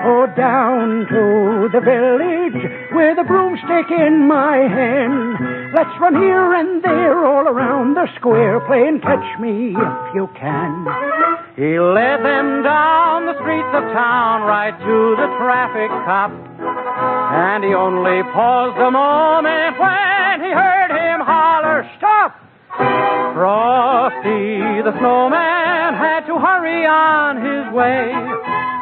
Oh, 0.00 0.26
down 0.36 1.06
to 1.10 1.68
the 1.72 1.80
village 1.80 2.60
with 2.92 3.18
a 3.18 3.24
broomstick 3.24 3.90
in 3.90 4.28
my 4.28 4.56
hand. 4.56 5.74
Let's 5.74 5.90
run 6.00 6.14
here 6.14 6.54
and 6.54 6.82
there 6.82 7.26
all 7.26 7.48
around 7.48 7.94
the 7.94 8.06
square 8.16 8.60
playing 8.60 9.00
catch 9.00 9.40
me 9.40 9.74
if 9.74 10.14
you 10.14 10.28
can. 10.38 10.86
He 11.56 11.78
led 11.78 12.22
them 12.22 12.62
down 12.62 13.26
the 13.26 13.34
streets 13.42 13.74
of 13.74 13.82
town 13.90 14.46
right 14.46 14.74
to 14.78 14.96
the 15.18 15.28
traffic 15.42 15.90
cop. 16.06 16.30
And 16.30 17.64
he 17.64 17.74
only 17.74 18.22
paused 18.30 18.78
a 18.78 18.90
moment 18.90 19.78
when 19.78 20.46
he 20.46 20.50
heard 20.54 20.90
him 20.94 21.20
holler, 21.26 21.90
Stop! 21.98 22.47
Frosty 23.34 24.82
the 24.82 24.92
snowman 24.98 25.94
had 25.94 26.26
to 26.26 26.38
hurry 26.38 26.86
on 26.86 27.36
his 27.36 27.74
way. 27.74 28.12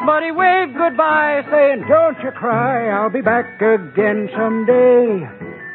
But 0.05 0.23
he 0.23 0.31
waved 0.31 0.77
goodbye, 0.77 1.43
saying, 1.51 1.85
Don't 1.89 2.17
you 2.23 2.31
cry, 2.31 2.89
I'll 2.89 3.09
be 3.09 3.21
back 3.21 3.61
again 3.61 4.29
someday. 4.35 5.27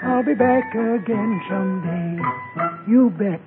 I'll 0.05 0.25
be 0.25 0.35
back 0.35 0.75
again 0.75 1.41
someday. 1.49 2.23
You 2.91 3.11
bet. 3.11 3.41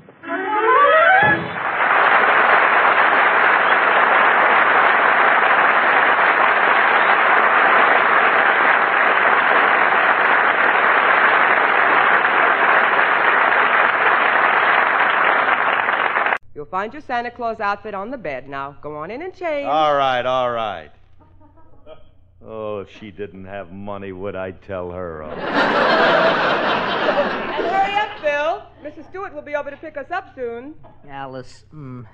Find 16.76 16.92
your 16.92 17.02
Santa 17.02 17.32
Claus 17.32 17.62
outfit 17.62 17.94
on 17.94 18.12
the 18.12 18.18
bed. 18.18 18.50
Now, 18.50 18.76
go 18.82 18.98
on 18.98 19.10
in 19.10 19.22
and 19.22 19.34
change. 19.34 19.66
All 19.66 19.96
right, 19.96 20.26
all 20.26 20.52
right. 20.52 20.92
Oh, 22.46 22.80
if 22.80 22.90
she 23.00 23.12
didn't 23.12 23.46
have 23.46 23.72
money, 23.72 24.12
would 24.12 24.36
I 24.36 24.52
tell 24.52 24.92
her? 24.92 25.24
of? 25.24 25.38
And 27.56 27.66
hurry 27.66 27.94
up, 27.94 28.20
Phil. 28.20 28.62
Mrs. 28.84 29.10
Stewart 29.10 29.34
will 29.34 29.42
be 29.42 29.56
over 29.56 29.72
to 29.72 29.78
pick 29.78 29.96
us 29.96 30.12
up 30.12 30.36
soon. 30.36 30.76
Alice, 31.10 31.64
mm, 31.74 32.06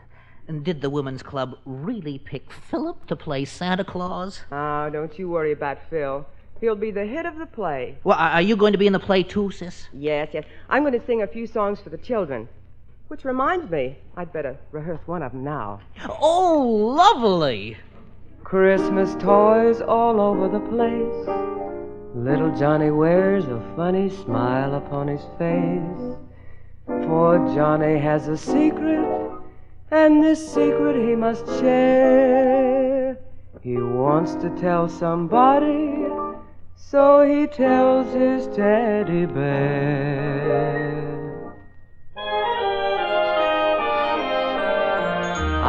and 0.48 0.64
did 0.64 0.80
the 0.80 0.92
Women's 0.92 1.24
Club 1.24 1.58
really 1.66 2.20
pick 2.20 2.52
Philip 2.52 3.08
to 3.08 3.16
play 3.16 3.46
Santa 3.46 3.84
Claus? 3.84 4.42
Oh, 4.52 4.92
don't 4.92 5.18
you 5.18 5.28
worry 5.28 5.54
about 5.54 5.80
Phil. 5.90 6.24
He'll 6.60 6.76
be 6.76 6.92
the 6.92 7.06
hit 7.06 7.26
of 7.26 7.40
the 7.40 7.48
play. 7.48 7.98
Well, 8.04 8.16
are 8.16 8.30
are 8.34 8.44
you 8.44 8.56
going 8.56 8.74
to 8.74 8.78
be 8.78 8.86
in 8.86 8.94
the 8.94 9.00
play 9.00 9.24
too, 9.24 9.50
sis? 9.50 9.88
Yes, 9.92 10.30
yes. 10.34 10.44
I'm 10.70 10.84
going 10.84 11.00
to 11.00 11.04
sing 11.08 11.24
a 11.24 11.28
few 11.28 11.48
songs 11.48 11.80
for 11.80 11.90
the 11.90 11.98
children. 11.98 12.48
Which 13.12 13.26
reminds 13.26 13.70
me, 13.70 13.98
I'd 14.16 14.32
better 14.32 14.58
rehearse 14.72 15.06
one 15.06 15.22
of 15.22 15.34
them 15.34 15.44
now. 15.44 15.82
Oh, 16.22 16.94
lovely! 16.96 17.76
Christmas 18.46 19.16
toys 19.16 19.82
all 19.82 20.22
over 20.22 20.48
the 20.48 20.62
place. 20.62 21.28
Little 22.16 22.58
Johnny 22.58 22.90
wears 22.90 23.44
a 23.48 23.60
funny 23.76 24.10
smile 24.10 24.76
upon 24.76 25.10
his 25.10 25.26
face. 25.38 26.16
For 26.88 27.38
Johnny 27.54 28.00
has 28.00 28.30
a 28.30 28.38
secret, 28.38 29.42
and 29.92 30.24
this 30.24 30.54
secret 30.54 30.96
he 30.96 31.14
must 31.14 31.46
share. 31.60 33.18
He 33.62 33.76
wants 33.76 34.36
to 34.36 34.50
tell 34.52 34.88
somebody, 34.88 36.08
so 36.78 37.28
he 37.28 37.46
tells 37.48 38.14
his 38.14 38.48
teddy 38.56 39.26
bear. 39.26 40.31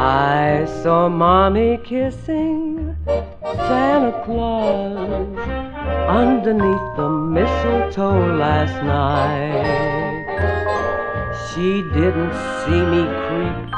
I 0.03 0.65
saw 0.83 1.07
Mommy 1.07 1.77
kissing 1.77 2.97
Santa 3.07 4.21
Claus 4.25 4.97
underneath 6.09 6.97
the 6.97 7.09
mistletoe 7.09 8.35
last 8.35 8.75
night. 8.83 9.63
She 11.47 11.81
didn't 11.93 12.33
see 12.65 12.81
me 12.93 13.03
creep 13.27 13.71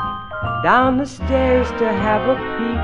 down 0.64 0.98
the 0.98 1.06
stairs 1.06 1.70
to 1.78 1.94
have 1.94 2.24
a 2.28 2.38
peep. 2.58 2.82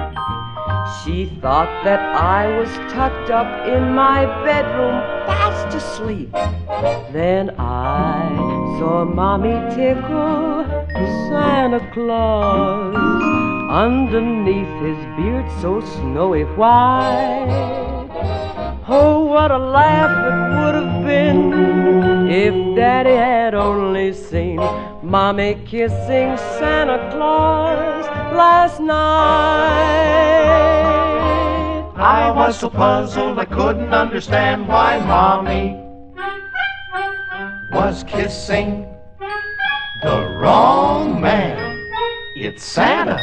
She 1.04 1.36
thought 1.42 1.84
that 1.84 2.00
I 2.16 2.56
was 2.60 2.70
tucked 2.94 3.32
up 3.32 3.68
in 3.68 3.96
my 3.96 4.28
bedroom, 4.46 5.02
fast 5.26 5.76
asleep. 5.76 6.32
Then 7.12 7.56
I 7.58 8.61
saw 8.78 9.06
Mommy 9.06 9.56
tickle 9.76 10.66
Santa 11.30 11.80
Claus 11.94 12.96
underneath 13.72 14.74
his 14.82 14.98
beard 15.16 15.46
so 15.62 15.80
snowy 15.82 16.44
white. 16.44 18.08
Oh, 18.88 19.26
what 19.26 19.52
a 19.52 19.58
laugh 19.58 20.12
it 20.12 20.36
would 20.58 20.76
have 20.76 21.06
been 21.06 22.28
if 22.30 22.76
Daddy 22.76 23.12
had 23.12 23.54
only 23.54 24.14
seen 24.14 24.58
Mommy 25.02 25.56
kissing 25.66 26.38
Santa 26.58 27.10
Claus 27.12 28.06
last 28.36 28.80
night. 28.80 30.22
I 31.96 32.32
was 32.32 32.60
so 32.60 32.70
puzzled 32.70 33.38
I 33.38 33.46
couldn't 33.46 33.94
understand 33.94 34.68
why 34.68 35.00
Mommy 35.00 35.91
was 37.72 38.04
kissing 38.04 38.86
the 40.04 40.38
wrong 40.38 41.22
man. 41.22 41.90
It's 42.36 42.64
Santa. 42.64 43.18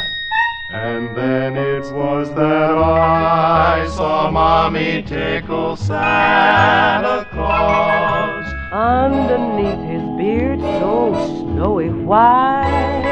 And 0.73 1.15
then 1.15 1.55
it 1.55 1.91
was 1.93 2.29
that 2.33 2.71
I 2.71 3.87
saw 3.95 4.31
Mommy 4.31 5.03
tickle 5.03 5.75
Santa 5.75 7.27
Claus. 7.31 8.51
Underneath 8.71 9.87
his 9.87 10.03
beard 10.17 10.59
so 10.59 11.13
snowy 11.27 11.89
white. 11.89 13.05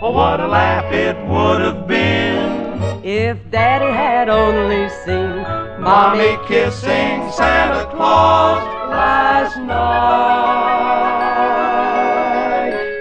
Oh, 0.00 0.12
what 0.12 0.40
a 0.40 0.48
laugh 0.48 0.90
it 0.92 1.16
would 1.26 1.60
have 1.60 1.88
been 1.88 3.04
If 3.04 3.50
Daddy 3.50 3.92
had 3.92 4.28
only 4.28 4.88
seen 5.04 5.42
Mommy 5.82 6.38
kissing 6.46 7.30
Santa 7.32 7.90
Claus 7.90 8.77
last 8.88 9.56
night. 9.58 9.78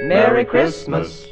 Merry 0.04 0.46
Christmas. 0.46 1.26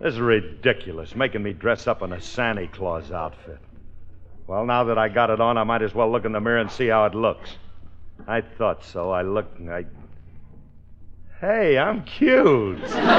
This 0.00 0.14
is 0.14 0.20
ridiculous, 0.20 1.14
making 1.14 1.44
me 1.44 1.52
dress 1.52 1.86
up 1.86 2.02
in 2.02 2.12
a 2.12 2.20
Santa 2.20 2.66
Claus 2.66 3.12
outfit. 3.12 3.60
Well, 4.48 4.66
now 4.66 4.82
that 4.84 4.98
I 4.98 5.08
got 5.08 5.30
it 5.30 5.40
on, 5.40 5.56
I 5.56 5.62
might 5.62 5.80
as 5.80 5.94
well 5.94 6.10
look 6.10 6.24
in 6.24 6.32
the 6.32 6.40
mirror 6.40 6.58
and 6.58 6.68
see 6.68 6.88
how 6.88 7.04
it 7.06 7.14
looks. 7.14 7.56
I 8.26 8.40
thought 8.40 8.84
so. 8.84 9.12
I 9.12 9.22
looked 9.22 9.60
I. 9.68 9.84
Hey, 11.42 11.76
I'm 11.76 12.04
cute. 12.04 12.78
yeah. 12.88 13.18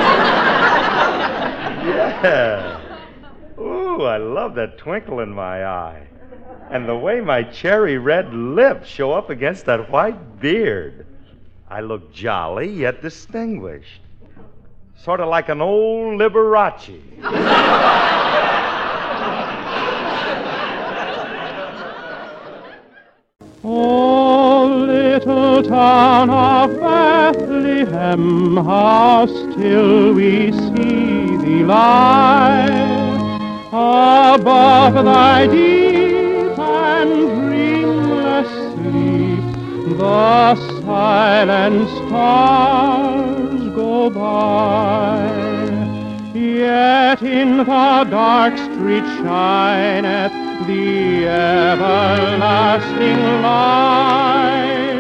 Ooh, 3.60 4.04
I 4.04 4.16
love 4.16 4.56
that 4.56 4.78
twinkle 4.78 5.20
in 5.20 5.34
my 5.34 5.66
eye. 5.66 6.08
And 6.70 6.88
the 6.88 6.96
way 6.96 7.20
my 7.20 7.44
cherry 7.44 7.98
red 7.98 8.34
lips 8.34 8.88
show 8.88 9.12
up 9.12 9.30
against 9.30 9.66
that 9.66 9.92
white 9.92 10.40
beard. 10.40 11.06
I 11.70 11.82
look 11.82 12.14
jolly 12.14 12.70
yet 12.70 13.02
distinguished. 13.02 14.00
Sort 14.96 15.20
of 15.20 15.28
like 15.28 15.50
an 15.50 15.60
old 15.60 16.18
Liberace. 16.18 17.02
Oh, 23.66 24.23
little 25.14 25.62
town 25.62 26.28
of 26.32 26.72
Bethlehem, 26.80 28.58
how 28.58 29.28
still 29.28 30.12
we 30.16 30.52
see 30.52 31.38
thee 31.38 31.64
lie 31.64 32.66
above 33.72 34.96
thy 35.06 35.46
deep 35.46 36.58
and 36.58 37.12
dreamless 37.42 38.50
sleep. 38.74 39.46
The 40.00 40.56
silent 40.82 41.88
stars 41.90 43.70
go 43.76 44.10
by, 44.10 45.30
yet 46.34 47.22
in 47.22 47.58
the 47.58 48.08
dark 48.10 48.58
street 48.58 49.06
shineth 49.22 50.34
the 50.66 51.28
everlasting 51.28 53.22
light. 53.44 54.93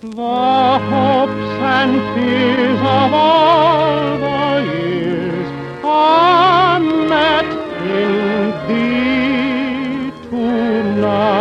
The 0.00 0.08
hopes 0.08 1.60
and 1.60 2.00
fears 2.14 2.80
of 2.80 3.12
all 3.12 4.16
the 4.16 4.62
years 4.74 5.46
are 5.84 6.80
met 6.80 7.44
in 7.84 8.50
thee 8.66 10.10
tonight. 10.30 11.36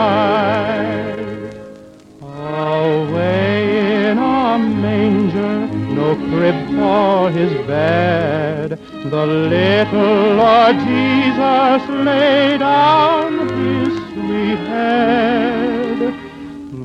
Away 2.22 4.10
in 4.10 4.18
a 4.18 4.60
manger, 4.60 5.68
no 5.94 6.16
crib 6.16 6.60
for 6.76 7.32
his 7.32 7.54
bed, 7.66 8.78
the 9.06 9.26
little 9.26 10.36
Lord 10.36 10.76
Jesus 10.80 11.82
laid 12.04 12.58
down 12.58 13.48
his 13.58 14.00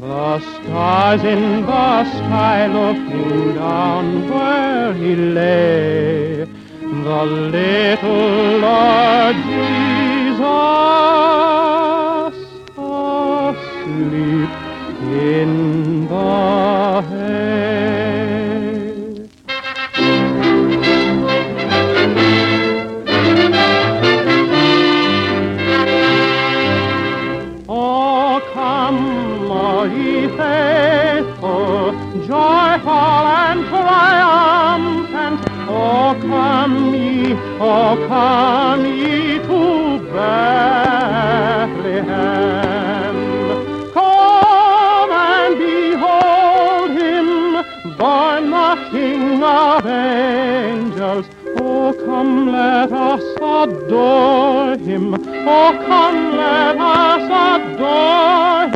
The 0.07 0.39
stars 0.39 1.25
in 1.25 1.63
the 1.65 2.05
sky 2.05 2.67
looking 2.67 3.55
down 3.55 4.29
where 4.29 4.93
he 4.93 5.17
lay. 5.17 6.45
The 6.45 7.25
little 7.25 8.59
Lord 8.59 9.37
Jesus 9.49 10.35
asleep 12.77 14.51
in 15.25 16.07
the 16.07 17.03
hay. 17.09 18.34
Faithful, 30.37 31.93
joyful 32.27 33.25
and 33.39 33.61
triumphant. 33.69 35.41
Oh, 35.69 36.15
come 36.23 36.95
ye, 36.95 37.33
oh, 37.61 37.97
come 38.09 38.85
ye 38.85 39.39
to 39.39 39.99
Bethlehem. 40.13 40.75
Come 43.93 45.11
and 45.11 45.59
behold 45.59 46.91
him, 46.91 47.29
born 47.97 48.51
the 48.51 48.71
King 48.91 49.43
of 49.43 49.87
angels. 49.87 51.27
Oh, 51.57 51.93
come, 52.05 52.53
let 52.53 52.93
us 52.93 53.23
adore 53.37 54.77
him. 54.77 55.15
Oh, 55.47 55.73
come, 55.87 56.37
let 56.37 56.77
us 56.79 57.23
adore 57.55 58.69
him. 58.69 58.74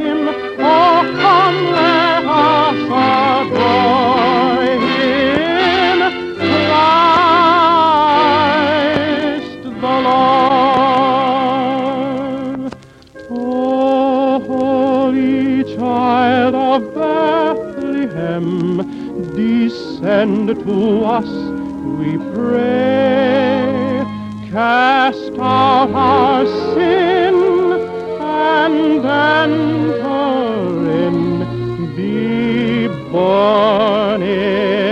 To 20.28 21.04
us, 21.04 21.28
we 21.98 22.18
pray. 22.34 24.04
Cast 24.50 25.32
out 25.38 25.90
our 25.92 26.44
sin 26.74 27.34
and 28.20 29.06
enter 29.06 30.90
in. 31.06 31.96
Be 31.96 32.88
born 33.10 34.22
in 34.22 34.87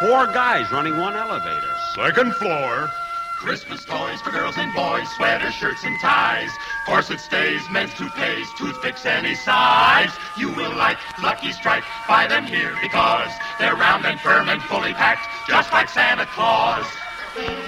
Four 0.00 0.28
guys 0.28 0.72
running 0.72 0.96
one 0.96 1.14
elevator. 1.14 1.74
Second 1.94 2.34
floor. 2.36 2.88
Christmas 3.36 3.84
toys 3.84 4.18
for 4.22 4.30
girls 4.30 4.56
and 4.56 4.74
boys, 4.74 5.06
sweaters, 5.16 5.52
shirts, 5.52 5.84
and 5.84 6.00
ties. 6.00 6.48
Corset 6.86 7.20
stays, 7.20 7.60
men's 7.70 7.92
toupees, 7.92 8.48
toothpicks 8.56 9.04
any 9.04 9.34
size. 9.34 10.10
You 10.38 10.52
will 10.52 10.74
like 10.74 10.96
Lucky 11.22 11.52
Strike. 11.52 11.84
Buy 12.08 12.26
them 12.26 12.46
here 12.46 12.74
because 12.80 13.30
they're 13.58 13.76
round 13.76 14.06
and 14.06 14.18
firm 14.20 14.48
and 14.48 14.62
fully 14.62 14.94
packed, 14.94 15.26
just 15.46 15.70
like 15.70 15.90
Santa 15.90 16.24
Claus. 16.24 16.86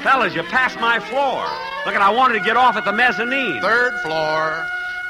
Fellas, 0.02 0.34
you 0.34 0.42
passed 0.44 0.80
my 0.80 1.00
floor. 1.00 1.44
Look, 1.84 1.94
at 1.94 2.00
I 2.00 2.10
wanted 2.10 2.38
to 2.38 2.44
get 2.44 2.56
off 2.56 2.76
at 2.76 2.86
the 2.86 2.92
mezzanine. 2.92 3.60
Third 3.60 4.00
floor. 4.00 4.66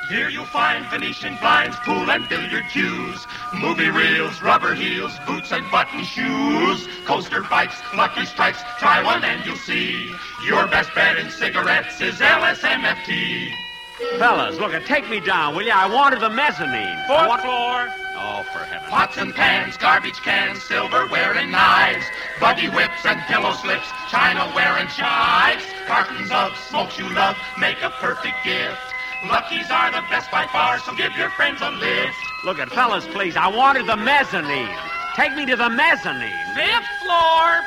Here 0.09 0.29
you'll 0.29 0.45
find 0.47 0.85
Venetian 0.87 1.37
blinds, 1.37 1.77
pool 1.85 2.11
and 2.11 2.29
billiard 2.29 2.65
cues, 2.71 3.27
movie 3.55 3.89
reels, 3.89 4.43
rubber 4.43 4.75
heels, 4.75 5.13
boots 5.27 5.53
and 5.53 5.71
button 5.71 6.03
shoes, 6.05 6.89
coaster 7.07 7.43
bikes, 7.43 7.81
lucky 7.95 8.27
strikes. 8.27 8.63
Try 8.79 9.03
one 9.03 9.25
and 9.25 9.45
you'll 9.47 9.57
see. 9.57 10.13
Your 10.45 10.67
best 10.67 10.93
bet 10.95 11.19
in 11.19 11.31
cigarettes 11.31 12.01
is 12.01 12.17
LSMFT. 12.17 13.49
Fellas, 14.19 14.59
look, 14.59 14.73
take 14.87 15.09
me 15.09 15.21
down, 15.21 15.55
will 15.55 15.63
you? 15.63 15.73
I 15.73 15.87
wanted 15.87 16.21
the 16.21 16.31
mezzanine. 16.31 16.99
Fourth 17.07 17.29
want- 17.29 17.43
floor. 17.43 17.89
Oh, 18.15 18.45
for 18.53 18.59
heaven's 18.61 18.91
Pots 18.91 19.17
and 19.17 19.35
pans, 19.35 19.77
garbage 19.77 20.21
cans, 20.21 20.63
silverware 20.63 21.35
and 21.35 21.51
knives, 21.51 22.05
buggy 22.39 22.69
whips 22.69 23.05
and 23.05 23.21
pillow 23.23 23.53
slips, 23.53 23.89
china 24.11 24.41
chinaware 24.41 24.81
and 24.81 24.89
chives, 24.91 25.65
cartons 25.87 26.31
of 26.31 26.57
smokes 26.69 26.99
you 26.99 27.09
love 27.15 27.37
make 27.59 27.83
a 27.83 27.91
perfect 27.91 28.37
gift. 28.45 28.92
Luckies 29.29 29.71
are 29.71 29.91
the 29.93 30.03
best 30.11 30.31
by 30.31 30.47
far, 30.49 30.79
so 30.81 30.95
give 30.95 31.17
your 31.17 31.31
friends 31.31 31.61
a 31.63 31.71
lift. 31.71 32.17
Look 32.45 32.59
at 32.59 32.71
fellas, 32.71 33.07
please. 33.07 33.37
I 33.37 33.49
wanted 33.49 33.87
the 33.87 33.97
mezzanine. 33.97 34.77
Take 35.15 35.37
me 35.37 35.47
to 35.47 35.57
the 35.57 35.71
mezzanine. 35.71 36.33
Fifth 36.55 36.91
floor. 37.03 37.63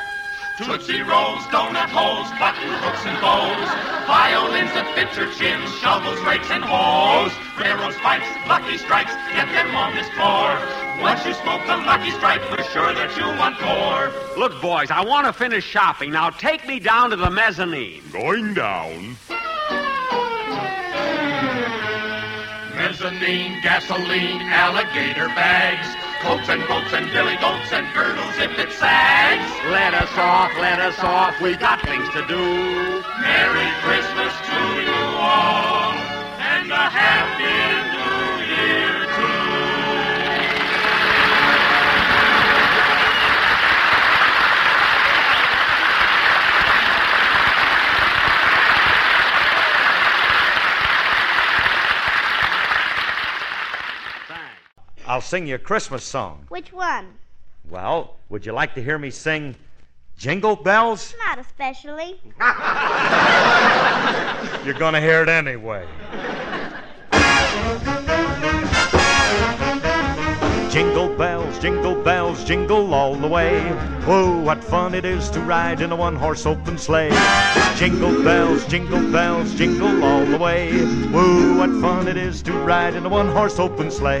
Tootsie 0.58 1.02
Rolls, 1.02 1.44
donut 1.52 1.92
holes, 1.92 2.28
button 2.40 2.72
hooks 2.80 3.04
and 3.04 3.20
bows, 3.20 3.68
violins 4.08 4.72
that 4.72 4.88
fit 4.96 5.12
your 5.12 5.30
chin, 5.36 5.60
shovels, 5.84 6.18
rakes, 6.24 6.50
and 6.50 6.64
hoes, 6.64 7.28
railroad 7.60 7.92
spikes, 7.92 8.24
lucky 8.48 8.78
strikes, 8.78 9.12
get 9.36 9.44
them 9.52 9.76
on 9.76 9.94
this 9.94 10.08
floor. 10.16 10.56
Once 11.04 11.24
you 11.26 11.34
smoke 11.44 11.60
the 11.68 11.76
lucky 11.84 12.10
strike, 12.10 12.40
we're 12.50 12.64
sure 12.72 12.94
that 12.94 13.12
you 13.20 13.26
want 13.36 13.60
more. 13.60 14.08
Look, 14.40 14.60
boys, 14.62 14.90
I 14.90 15.04
want 15.04 15.26
to 15.26 15.32
finish 15.34 15.62
shopping. 15.62 16.10
Now 16.10 16.30
take 16.30 16.66
me 16.66 16.80
down 16.80 17.10
to 17.10 17.16
the 17.16 17.30
mezzanine. 17.30 18.02
Going 18.10 18.54
down. 18.54 19.16
Mezzanine, 22.86 23.60
gasoline, 23.62 24.42
alligator 24.42 25.26
bags, 25.34 25.88
coats 26.22 26.48
and 26.48 26.62
boats 26.68 26.92
and 26.92 27.10
billy 27.10 27.34
goats 27.38 27.72
and 27.72 27.92
girdles 27.92 28.38
if 28.38 28.56
it 28.60 28.70
sags. 28.70 29.50
Let 29.72 29.92
us 29.92 30.12
off, 30.16 30.52
let 30.60 30.78
us 30.78 30.96
off. 31.00 31.34
We 31.40 31.56
got 31.56 31.82
things 31.82 32.08
to 32.10 32.24
do. 32.28 32.38
Merry 32.38 33.70
Christmas 33.82 34.32
to 34.38 34.60
you 34.86 35.02
all, 35.18 35.94
and 36.38 36.70
a 36.70 36.88
Happy 36.88 37.95
I'll 55.06 55.20
sing 55.20 55.46
you 55.46 55.54
a 55.54 55.58
Christmas 55.58 56.02
song. 56.02 56.46
Which 56.48 56.72
one? 56.72 57.06
Well, 57.70 58.16
would 58.28 58.44
you 58.44 58.52
like 58.52 58.74
to 58.74 58.82
hear 58.82 58.98
me 58.98 59.10
sing 59.10 59.54
Jingle 60.18 60.56
Bells? 60.56 61.14
Not 61.26 61.38
especially. 61.38 62.20
You're 64.64 64.74
going 64.74 64.94
to 64.94 65.00
hear 65.00 65.22
it 65.22 65.28
anyway. 65.28 65.86
Jingle 70.70 71.16
bells, 71.16 71.58
jingle 71.58 71.94
bells, 72.02 72.44
jingle 72.44 72.92
all 72.92 73.14
the 73.14 73.26
way. 73.26 73.60
Whoa, 74.04 74.38
what 74.42 74.62
fun 74.62 74.94
it 74.94 75.06
is 75.06 75.30
to 75.30 75.40
ride 75.40 75.80
in 75.80 75.90
a 75.90 75.96
one 75.96 76.16
horse 76.16 76.44
open 76.44 76.76
sleigh. 76.76 77.08
Jingle 77.76 78.22
bells, 78.22 78.66
jingle 78.66 79.10
bells, 79.10 79.54
jingle 79.54 80.04
all 80.04 80.26
the 80.26 80.36
way. 80.36 80.84
Whoa, 81.12 81.56
what 81.56 81.70
fun 81.80 82.08
it 82.08 82.18
is 82.18 82.42
to 82.42 82.52
ride 82.52 82.94
in 82.94 83.06
a 83.06 83.08
one 83.08 83.28
horse 83.28 83.58
open 83.58 83.90
sleigh. 83.90 84.20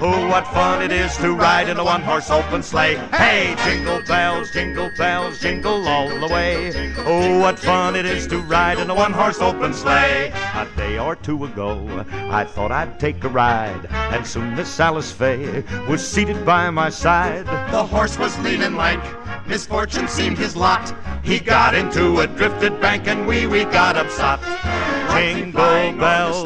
Oh, 0.00 0.28
what 0.28 0.46
fun 0.46 0.80
it 0.80 0.92
is 0.92 1.16
to 1.16 1.34
ride 1.34 1.68
in 1.68 1.76
a 1.76 1.84
one 1.84 2.02
horse 2.02 2.30
open 2.30 2.62
sleigh. 2.62 2.94
Hey, 3.12 3.56
jingle 3.64 4.00
bells, 4.02 4.52
jingle 4.52 4.90
bells, 4.96 5.40
jingle 5.40 5.88
all 5.88 6.08
the 6.08 6.32
way. 6.32 6.94
Oh, 6.98 7.40
what 7.40 7.58
fun 7.58 7.96
it 7.96 8.06
is 8.06 8.28
to 8.28 8.38
ride 8.38 8.78
in 8.78 8.90
a 8.90 8.94
one 8.94 9.12
horse 9.12 9.40
open 9.40 9.74
sleigh. 9.74 10.30
A 10.54 10.68
day 10.76 10.98
or 10.98 11.16
two 11.16 11.44
ago, 11.44 12.06
I 12.30 12.44
thought 12.44 12.70
I'd 12.70 13.00
take 13.00 13.24
a 13.24 13.28
ride, 13.28 13.86
and 13.90 14.24
soon 14.24 14.54
Miss 14.54 14.78
Alice 14.78 15.10
Faye 15.10 15.64
was 15.88 16.06
seated 16.06 16.46
by 16.46 16.70
my 16.70 16.90
side. 16.90 17.46
The 17.46 17.84
horse 17.84 18.16
was 18.18 18.38
lean 18.38 18.62
and 18.62 18.76
lank, 18.76 19.02
misfortune 19.48 20.06
seemed 20.06 20.38
his 20.38 20.54
lot. 20.54 20.94
He 21.24 21.40
got 21.40 21.74
into 21.74 22.20
a 22.20 22.26
drifted 22.26 22.80
bank 22.80 23.08
and 23.08 23.26
we 23.26 23.46
we 23.46 23.64
got 23.64 23.96
upset. 23.96 24.40
Jingle 25.10 25.98
bells, 25.98 26.44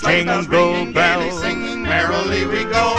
jingle 0.00 0.92
bells, 0.92 1.40
singing 1.40 1.82
merrily 1.82 2.46
we 2.46 2.64
go. 2.64 2.96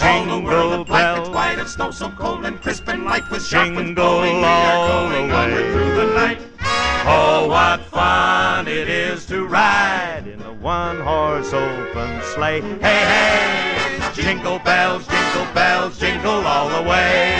jingle 0.00 0.84
bells, 0.84 1.28
White 1.28 1.58
and 1.58 1.68
snow 1.68 1.90
so 1.90 2.10
cold 2.10 2.46
and 2.46 2.60
crisp 2.60 2.88
and 2.88 3.04
light 3.04 3.30
with 3.30 3.44
sharp 3.44 3.74
winds 3.76 3.88
jingle 3.88 3.94
blowing, 3.94 4.38
we 4.38 4.44
are 4.44 4.76
all 4.76 5.08
the 5.08 5.14
going 5.14 5.32
onward 5.32 5.72
through 5.72 5.94
the 5.94 6.14
night. 6.14 6.40
Oh, 7.10 7.46
what 7.48 7.80
fun 7.86 8.68
it 8.68 8.88
is 8.88 9.26
to 9.26 9.46
ride 9.46 10.26
in 10.26 10.40
a 10.42 10.52
one 10.52 11.00
horse 11.00 11.52
open 11.52 12.22
sleigh. 12.34 12.60
Hey, 12.60 13.04
hey, 13.12 13.87
jingle 14.14 14.58
bells, 14.60 15.06
jingle 15.06 15.54
bells, 15.54 15.98
jingle 15.98 16.46
all 16.46 16.68
the 16.68 16.88
way. 16.88 17.34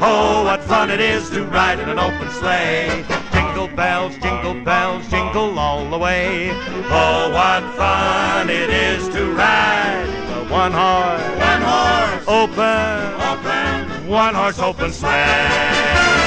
Oh, 0.00 0.44
what 0.44 0.62
fun 0.64 0.90
it 0.90 1.00
is 1.00 1.28
to 1.30 1.44
ride 1.44 1.80
in 1.80 1.88
an 1.88 1.98
open 1.98 2.30
sleigh. 2.30 3.04
Jingle 3.32 3.68
bells, 3.68 4.16
jingle 4.18 4.54
bells, 4.64 5.08
jingle 5.08 5.58
all 5.58 5.88
the 5.90 5.98
way. 5.98 6.50
Oh, 6.90 7.30
what 7.32 7.74
fun 7.74 8.48
it 8.50 8.70
is 8.70 9.08
to 9.08 9.32
ride 9.32 10.08
in 10.08 10.46
a 10.46 10.50
one 10.50 10.72
horse, 10.72 11.22
one 11.38 11.62
horse, 11.62 12.24
open, 12.28 13.20
open, 13.30 14.08
one 14.08 14.34
horse 14.34 14.58
open 14.58 14.92
sleigh. 14.92 16.17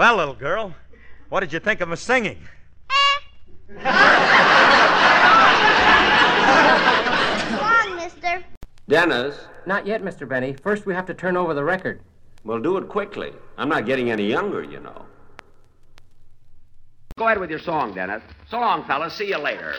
Well, 0.00 0.16
little 0.16 0.32
girl, 0.32 0.74
what 1.28 1.40
did 1.40 1.52
you 1.52 1.60
think 1.60 1.82
of 1.82 1.90
my 1.90 1.94
singing? 1.94 2.38
Come 3.68 3.84
on, 7.60 7.96
mister. 7.96 8.42
Dennis? 8.88 9.38
Not 9.66 9.86
yet, 9.86 10.02
Mr. 10.02 10.26
Benny. 10.26 10.54
First, 10.54 10.86
we 10.86 10.94
have 10.94 11.04
to 11.04 11.12
turn 11.12 11.36
over 11.36 11.52
the 11.52 11.62
record. 11.62 12.00
Well, 12.44 12.60
do 12.60 12.78
it 12.78 12.88
quickly. 12.88 13.34
I'm 13.58 13.68
not 13.68 13.84
getting 13.84 14.10
any 14.10 14.26
younger, 14.26 14.62
you 14.62 14.80
know. 14.80 15.04
Go 17.18 17.26
ahead 17.26 17.38
with 17.38 17.50
your 17.50 17.58
song, 17.58 17.92
Dennis. 17.92 18.22
So 18.48 18.58
long, 18.58 18.84
fellas. 18.84 19.12
See 19.12 19.28
you 19.28 19.36
later. 19.36 19.74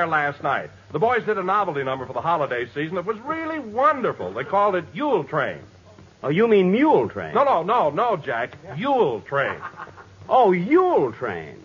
There 0.00 0.06
last 0.06 0.42
night. 0.42 0.70
The 0.92 0.98
boys 0.98 1.24
did 1.26 1.36
a 1.36 1.42
novelty 1.42 1.84
number 1.84 2.06
for 2.06 2.14
the 2.14 2.22
holiday 2.22 2.66
season. 2.74 2.96
It 2.96 3.04
was 3.04 3.18
really 3.18 3.58
wonderful. 3.58 4.32
They 4.32 4.44
called 4.44 4.74
it 4.74 4.86
Yule 4.94 5.24
Train. 5.24 5.58
Oh, 6.22 6.30
you 6.30 6.48
mean 6.48 6.72
Mule 6.72 7.08
Train? 7.08 7.34
No, 7.34 7.44
no, 7.44 7.62
no, 7.62 7.90
no, 7.90 8.16
Jack. 8.16 8.56
Yule 8.78 9.20
Train. 9.20 9.58
Oh, 10.26 10.52
Yule 10.52 11.12
Train. 11.12 11.56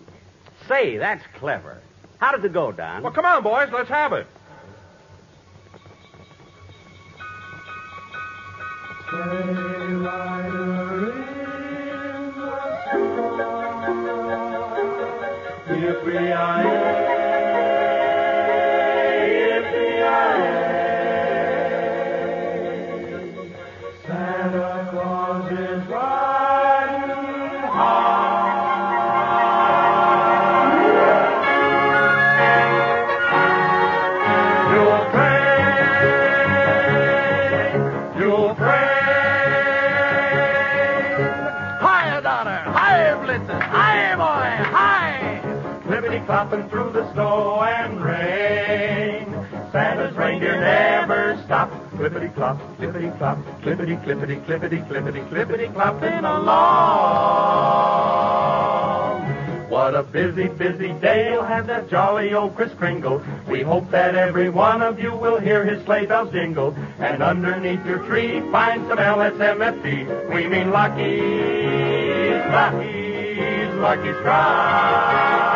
Say, 0.68 0.98
that's 0.98 1.24
clever. 1.38 1.80
How 2.18 2.36
did 2.36 2.44
it 2.44 2.52
go, 2.52 2.72
Don? 2.72 3.02
Well, 3.02 3.12
come 3.12 3.24
on, 3.24 3.42
boys, 3.42 3.70
let's 3.72 3.88
have 3.88 4.12
it. 4.12 4.26
Santa 9.10 10.75
Hi. 45.86 45.92
Clippity 45.92 46.26
clopping 46.26 46.68
through 46.70 46.90
the 46.92 47.12
snow 47.12 47.62
and 47.62 48.02
rain. 48.02 49.26
Santa's 49.72 50.16
reindeer 50.16 50.60
never 50.60 51.40
stop. 51.44 51.70
Clippity 51.92 52.34
clop, 52.34 52.58
clippity 52.78 53.16
clop, 53.18 53.38
clippity 53.62 53.96
clippity 54.04 54.44
clippity 54.44 54.84
clippity 54.88 55.28
clippity 55.28 55.72
clopping 55.72 56.20
along. 56.20 57.36
What 59.70 59.94
a 59.94 60.02
busy, 60.02 60.48
busy 60.48 60.92
day 60.94 61.32
you'll 61.32 61.44
have 61.44 61.66
that 61.68 61.88
jolly 61.88 62.34
old 62.34 62.56
Kris 62.56 62.72
Kringle. 62.74 63.22
We 63.48 63.62
hope 63.62 63.90
that 63.90 64.14
every 64.14 64.48
one 64.48 64.82
of 64.82 64.98
you 64.98 65.14
will 65.14 65.38
hear 65.38 65.64
his 65.64 65.84
sleigh 65.84 66.06
bells 66.06 66.32
jingle. 66.32 66.74
And 66.98 67.22
underneath 67.22 67.84
your 67.86 67.98
tree 68.06 68.40
find 68.50 68.88
some 68.88 68.98
LSMFT. 68.98 70.34
We 70.34 70.48
mean 70.48 70.70
Lucky's, 70.70 72.44
Lucky's, 72.50 73.74
Lucky 73.74 74.12
Strike. 74.20 75.55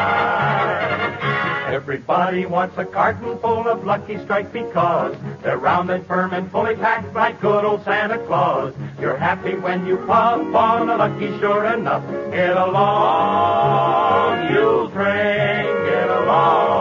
Everybody 1.70 2.46
wants 2.46 2.76
a 2.78 2.84
carton 2.84 3.38
full 3.38 3.68
of 3.68 3.84
Lucky 3.84 4.18
Strike 4.18 4.52
because 4.52 5.16
they're 5.40 5.56
round 5.56 5.88
and 5.90 6.04
firm 6.04 6.32
and 6.34 6.50
fully 6.50 6.74
packed 6.74 7.14
like 7.14 7.40
good 7.40 7.64
old 7.64 7.84
Santa 7.84 8.18
Claus. 8.26 8.74
You're 9.00 9.16
happy 9.16 9.54
when 9.54 9.86
you 9.86 9.96
puff 9.98 10.52
on 10.52 10.90
a 10.90 10.96
Lucky 10.96 11.28
sure 11.38 11.64
enough. 11.66 12.02
Get 12.32 12.56
along, 12.56 14.52
Yule 14.52 14.90
train, 14.90 15.64
get 15.86 16.10
along. 16.10 16.80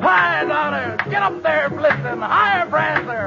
Hi, 0.00 0.44
Donner. 0.44 0.96
Get 1.08 1.22
Up 1.22 1.42
there, 1.42 1.70
Blitzen, 1.70 2.22
higher 2.22 2.66
Prancer, 2.68 3.19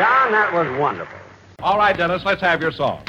Don, 0.00 0.32
that 0.32 0.50
was 0.50 0.66
wonderful. 0.78 1.18
All 1.58 1.76
right, 1.76 1.94
Dennis, 1.94 2.24
let's 2.24 2.40
have 2.40 2.62
your 2.62 2.72
song. 2.72 3.02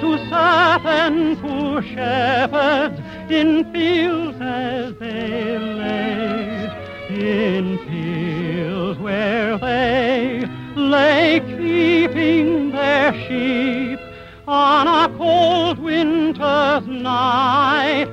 To 0.00 0.18
certain 0.30 1.36
poor 1.36 1.82
shepherds 1.82 2.98
in 3.30 3.70
fields 3.72 4.38
as 4.40 4.94
they 4.96 5.58
lay, 5.58 6.70
in 7.10 7.78
fields 7.86 8.98
where 8.98 9.58
they 9.58 10.46
lay 10.74 11.40
keeping 11.40 12.70
their 12.72 13.12
sheep. 13.26 14.00
On 14.48 14.88
a 14.88 15.16
cold 15.16 15.78
winter's 15.78 16.86
night 16.86 18.09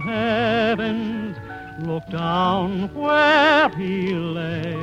heavens 0.00 1.36
looked 1.86 2.10
down 2.10 2.92
where 2.94 3.68
he 3.70 4.14
lay. 4.14 4.76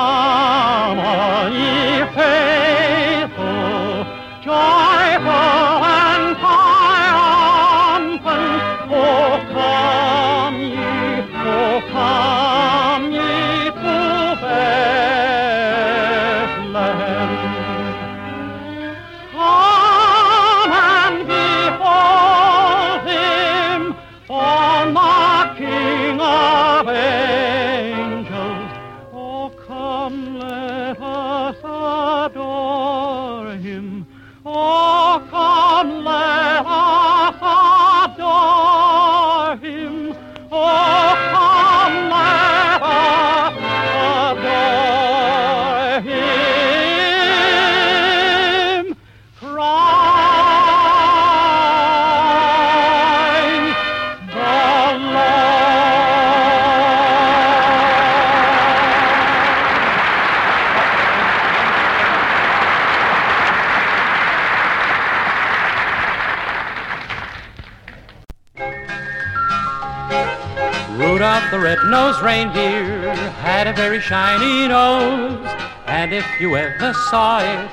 reindeer 72.29 73.15
had 73.41 73.65
a 73.65 73.73
very 73.73 73.99
shiny 73.99 74.67
nose, 74.67 75.49
and 75.87 76.13
if 76.13 76.27
you 76.39 76.55
ever 76.55 76.93
saw 77.09 77.39
it, 77.41 77.67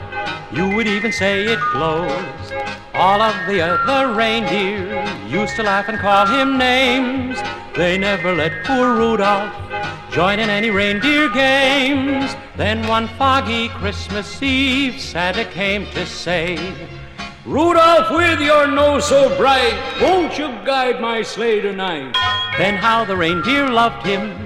you 0.50 0.74
would 0.74 0.86
even 0.86 1.12
say 1.12 1.44
it 1.44 1.60
glows. 1.72 2.46
All 2.94 3.20
of 3.20 3.36
the 3.46 3.60
other 3.60 4.14
reindeer 4.14 5.04
used 5.28 5.56
to 5.56 5.62
laugh 5.62 5.90
and 5.90 5.98
call 5.98 6.24
him 6.24 6.56
names. 6.56 7.36
They 7.74 7.98
never 7.98 8.34
let 8.34 8.64
poor 8.64 8.94
Rudolph 8.96 9.52
join 10.10 10.38
in 10.38 10.48
any 10.48 10.70
reindeer 10.70 11.28
games. 11.28 12.34
Then 12.56 12.78
one 12.88 13.08
foggy 13.18 13.68
Christmas 13.68 14.42
Eve, 14.42 14.98
Santa 14.98 15.44
came 15.44 15.84
to 15.90 16.06
say, 16.06 16.56
Rudolph, 17.44 18.10
with 18.10 18.40
your 18.40 18.66
nose 18.66 19.06
so 19.06 19.36
bright, 19.36 19.76
won't 20.00 20.38
you 20.38 20.48
guide 20.64 20.98
my 20.98 21.20
sleigh 21.20 21.60
tonight? 21.60 22.16
Then 22.56 22.76
how 22.76 23.04
the 23.04 23.14
reindeer 23.14 23.68
loved 23.68 24.06
him 24.06 24.45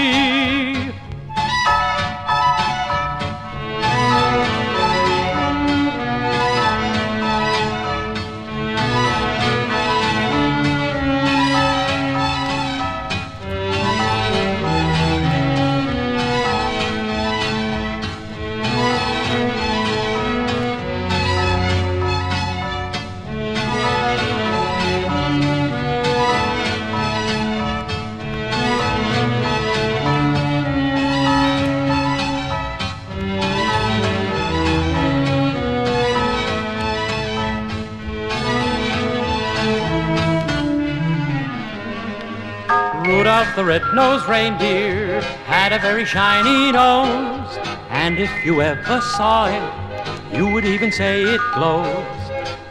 The 43.55 43.65
red-nosed 43.65 44.27
reindeer 44.27 45.21
had 45.45 45.73
a 45.73 45.79
very 45.79 46.05
shiny 46.05 46.71
nose, 46.71 47.57
and 47.89 48.17
if 48.17 48.31
you 48.45 48.61
ever 48.61 49.01
saw 49.01 49.47
it, 49.47 50.35
you 50.35 50.51
would 50.53 50.63
even 50.63 50.91
say 50.91 51.21
it 51.23 51.41
glows. 51.53 52.05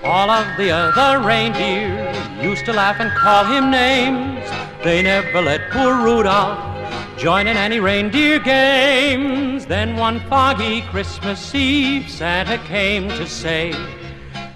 All 0.03 0.31
of 0.31 0.57
the 0.57 0.71
other 0.71 1.25
reindeer 1.27 2.13
used 2.43 2.65
to 2.65 2.73
laugh 2.73 3.01
and 3.01 3.11
call 3.11 3.45
him 3.45 3.71
names. 3.71 4.49
They 4.83 5.03
never 5.03 5.43
let 5.43 5.71
poor 5.71 6.03
Rudolph 6.03 6.59
join 7.19 7.47
in 7.47 7.57
any 7.57 7.81
reindeer 7.81 8.39
games. 8.39 9.67
Then 9.67 9.97
one 9.97 10.21
foggy 10.21 10.81
Christmas 10.83 11.55
Eve, 11.55 12.09
Santa 12.09 12.57
came 12.65 13.09
to 13.09 13.27
say, 13.27 13.75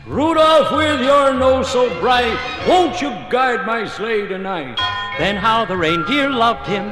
Rudolph, 0.07 0.73
with 0.73 1.01
your 1.01 1.35
nose 1.35 1.71
so 1.71 1.89
bright, 2.01 2.39
won't 2.67 3.03
you 3.03 3.11
guide 3.31 3.67
my 3.67 3.87
sleigh 3.87 4.27
tonight? 4.27 4.79
Then 5.17 5.37
how 5.37 5.65
the 5.65 5.77
reindeer 5.77 6.29
loved 6.29 6.67
him 6.67 6.91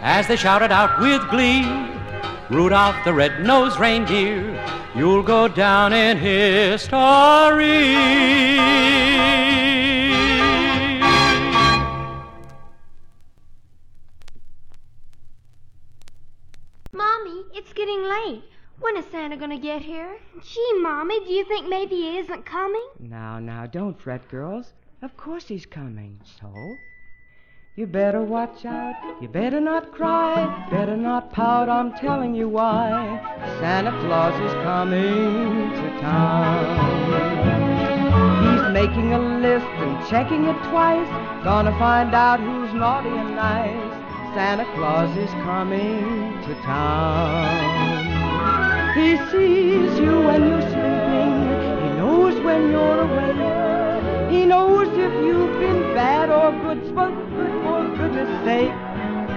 as 0.00 0.28
they 0.28 0.36
shouted 0.36 0.70
out 0.70 1.00
with 1.00 1.28
glee. 1.30 1.64
Rudolph 2.48 2.96
the 3.04 3.12
red-nosed 3.12 3.80
reindeer, 3.80 4.64
you'll 4.94 5.24
go 5.24 5.48
down 5.48 5.92
in 5.92 6.16
history. 6.16 6.96
Mommy, 16.92 17.44
it's 17.52 17.72
getting 17.72 18.04
late. 18.04 18.44
When 18.78 18.96
is 18.96 19.06
Santa 19.10 19.36
gonna 19.36 19.58
get 19.58 19.82
here? 19.82 20.16
Gee, 20.40 20.72
Mommy, 20.80 21.18
do 21.24 21.32
you 21.32 21.44
think 21.44 21.68
maybe 21.68 21.96
he 21.96 22.18
isn't 22.18 22.46
coming? 22.46 22.86
Now, 23.00 23.40
now, 23.40 23.66
don't 23.66 24.00
fret, 24.00 24.28
girls. 24.28 24.72
Of 25.02 25.16
course 25.16 25.48
he's 25.48 25.66
coming. 25.66 26.20
So? 26.40 26.76
You 27.78 27.86
better 27.86 28.22
watch 28.22 28.64
out. 28.64 28.94
You 29.20 29.28
better 29.28 29.60
not 29.60 29.92
cry. 29.92 30.66
Better 30.70 30.96
not 30.96 31.30
pout. 31.30 31.68
I'm 31.68 31.92
telling 31.92 32.34
you 32.34 32.48
why. 32.48 33.20
Santa 33.60 33.90
Claus 34.00 34.32
is 34.40 34.52
coming 34.64 35.68
to 35.72 36.00
town. 36.00 36.64
He's 38.46 38.72
making 38.72 39.12
a 39.12 39.18
list 39.18 39.66
and 39.66 40.08
checking 40.08 40.46
it 40.46 40.56
twice. 40.70 41.06
Gonna 41.44 41.78
find 41.78 42.14
out 42.14 42.40
who's 42.40 42.72
naughty 42.72 43.10
and 43.10 43.36
nice. 43.36 43.92
Santa 44.34 44.64
Claus 44.74 45.14
is 45.18 45.30
coming 45.44 46.32
to 46.44 46.54
town. 46.62 47.60
He 48.96 49.18
sees 49.30 49.98
you 50.00 50.22
when 50.22 50.48
you're 50.48 50.62
sleeping. 50.62 51.44
He 51.82 51.90
knows 51.98 52.40
when 52.42 52.70
you're 52.70 53.00
awake. 53.02 53.65
Knows 54.46 54.88
if 54.88 55.12
you've 55.24 55.58
been 55.58 55.82
bad 55.92 56.30
or 56.30 56.52
good 56.62 56.80
good 56.94 56.94
for 56.94 57.96
goodness 57.96 58.44
sake. 58.44 58.70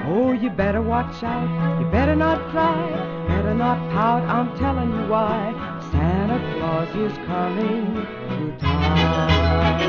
Oh, 0.05 0.33
you 0.33 0.51
better 0.51 0.83
watch 0.83 1.23
out. 1.23 1.79
You 1.79 1.87
better 1.89 2.15
not 2.15 2.51
cry. 2.51 2.91
Better 3.27 3.55
not 3.55 3.79
pout. 3.91 4.23
I'm 4.23 4.55
telling 4.59 4.91
you 4.91 5.07
why. 5.07 5.53
Santa 5.91 6.37
Claus 6.59 6.89
is 6.95 7.17
coming 7.25 7.95
to 7.95 8.57
town. 8.59 9.79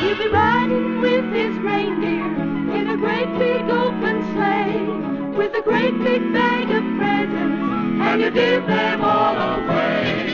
He'll 0.00 0.18
be 0.18 0.28
riding 0.28 1.00
with 1.00 1.32
his 1.32 1.56
reindeer 1.58 2.26
in 2.74 2.90
a 2.90 2.96
great 2.96 3.30
big 3.38 3.70
open 3.70 4.24
sleigh 4.34 5.38
with 5.38 5.54
a 5.54 5.62
great 5.62 5.96
big 6.02 6.32
bag 6.32 6.68
of 6.70 6.82
presents, 6.98 7.62
and 8.02 8.20
you 8.20 8.30
give 8.32 8.66
them 8.66 9.04
all 9.04 9.36
away. 9.36 10.33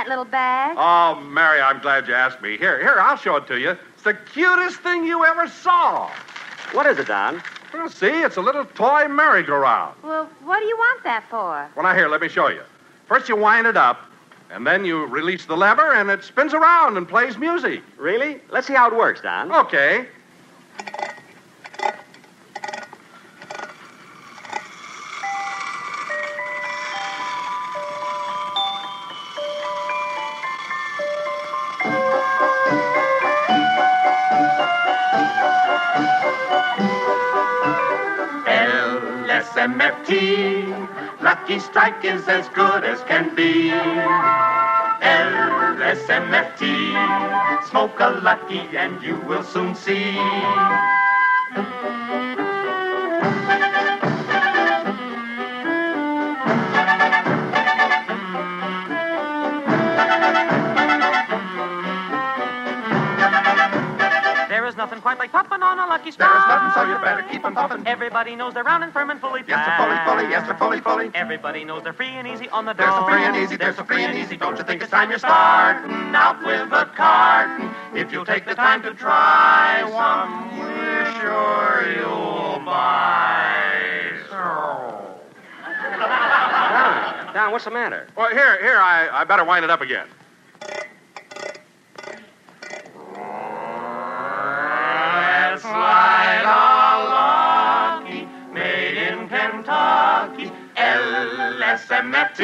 that 0.00 0.08
little 0.08 0.24
bag? 0.24 0.76
Oh, 0.78 1.20
Mary, 1.20 1.60
I'm 1.60 1.78
glad 1.80 2.08
you 2.08 2.14
asked 2.14 2.40
me. 2.40 2.56
Here, 2.56 2.80
here, 2.80 2.96
I'll 2.98 3.18
show 3.18 3.36
it 3.36 3.46
to 3.48 3.60
you. 3.60 3.76
It's 3.92 4.02
the 4.02 4.14
cutest 4.14 4.80
thing 4.80 5.04
you 5.04 5.26
ever 5.26 5.46
saw. 5.46 6.10
What 6.72 6.86
is 6.86 6.98
it, 6.98 7.06
Don? 7.06 7.42
Well, 7.74 7.90
see, 7.90 8.06
it's 8.06 8.38
a 8.38 8.40
little 8.40 8.64
toy 8.64 9.08
merry-go-round. 9.08 9.96
Well, 10.02 10.24
what 10.42 10.60
do 10.60 10.64
you 10.64 10.76
want 10.78 11.04
that 11.04 11.24
for? 11.28 11.68
Well, 11.76 11.84
now, 11.84 11.94
here, 11.94 12.08
let 12.08 12.22
me 12.22 12.28
show 12.28 12.48
you. 12.48 12.62
First, 13.08 13.28
you 13.28 13.36
wind 13.36 13.66
it 13.66 13.76
up, 13.76 14.00
and 14.50 14.66
then 14.66 14.86
you 14.86 15.04
release 15.04 15.44
the 15.44 15.56
lever, 15.56 15.92
and 15.92 16.08
it 16.08 16.24
spins 16.24 16.54
around 16.54 16.96
and 16.96 17.06
plays 17.06 17.36
music. 17.36 17.82
Really? 17.98 18.40
Let's 18.48 18.68
see 18.68 18.74
how 18.74 18.90
it 18.90 18.96
works, 18.96 19.20
Don. 19.20 19.52
Okay. 19.52 20.06
Lucky 41.40 41.58
Strike 41.58 42.04
is 42.04 42.28
as 42.28 42.50
good 42.50 42.84
as 42.84 43.00
can 43.04 43.34
be. 43.34 43.70
LSMFT, 45.00 46.60
smoke 47.64 47.98
a 47.98 48.10
lucky 48.22 48.60
and 48.76 49.02
you 49.02 49.16
will 49.20 49.42
soon 49.42 49.74
see. 49.74 50.20
There 64.90 64.98
is 64.98 65.04
nothing 65.04 65.16
quite 65.16 65.18
like 65.20 65.30
puffing 65.30 65.62
on 65.62 65.78
a 65.78 65.86
lucky 65.86 66.10
strike. 66.10 66.28
There 66.28 66.36
is 66.36 66.46
nothing, 66.48 66.82
so 66.82 66.90
you 66.90 66.98
better 66.98 67.22
keep 67.30 67.44
'em 67.44 67.54
puffing. 67.54 67.86
Everybody 67.86 68.34
knows 68.34 68.54
they're 68.54 68.64
round 68.64 68.82
and 68.82 68.92
firm 68.92 69.10
and 69.10 69.20
fully 69.20 69.44
packed. 69.44 69.50
Yes, 69.50 69.64
sir, 69.64 69.76
fully, 69.78 69.98
fully, 70.04 70.30
yes, 70.32 70.46
sir, 70.48 70.54
fully, 70.54 70.80
fully. 70.80 71.10
Everybody 71.14 71.64
knows 71.64 71.84
they're 71.84 71.92
free 71.92 72.08
and 72.08 72.26
easy 72.26 72.48
on 72.48 72.64
the 72.64 72.72
There's 72.72 72.90
door. 72.90 73.08
a 73.08 73.12
free 73.12 73.22
and 73.22 73.36
easy, 73.36 73.54
there's 73.54 73.78
a 73.78 73.84
free 73.84 74.02
and 74.02 74.18
easy. 74.18 74.36
Don't 74.36 74.58
you 74.58 74.64
think 74.64 74.82
it's 74.82 74.90
time 74.90 75.10
you're 75.10 75.20
starting 75.20 75.92
out 76.16 76.42
with 76.44 76.72
a 76.72 76.86
carton? 76.96 77.72
If 77.94 78.10
you'll 78.10 78.24
take 78.24 78.46
the 78.46 78.56
time 78.56 78.82
to 78.82 78.92
try 78.92 79.84
one, 79.84 80.58
we're 80.58 81.12
sure 81.20 81.86
you'll 81.96 82.60
buy. 82.66 84.10
So. 84.28 85.20
Don, 86.00 87.34
Don, 87.34 87.52
what's 87.52 87.64
the 87.64 87.70
matter? 87.70 88.08
Well, 88.16 88.30
here, 88.30 88.60
here, 88.60 88.78
I, 88.78 89.08
I 89.20 89.22
better 89.22 89.44
wind 89.44 89.64
it 89.64 89.70
up 89.70 89.82
again. 89.82 90.08
Slide 95.70 96.42
a 96.42 96.62
lucky, 97.14 98.26
made 98.52 98.96
in 99.08 99.28
Kentucky. 99.28 100.50
LSMFT, 100.76 102.40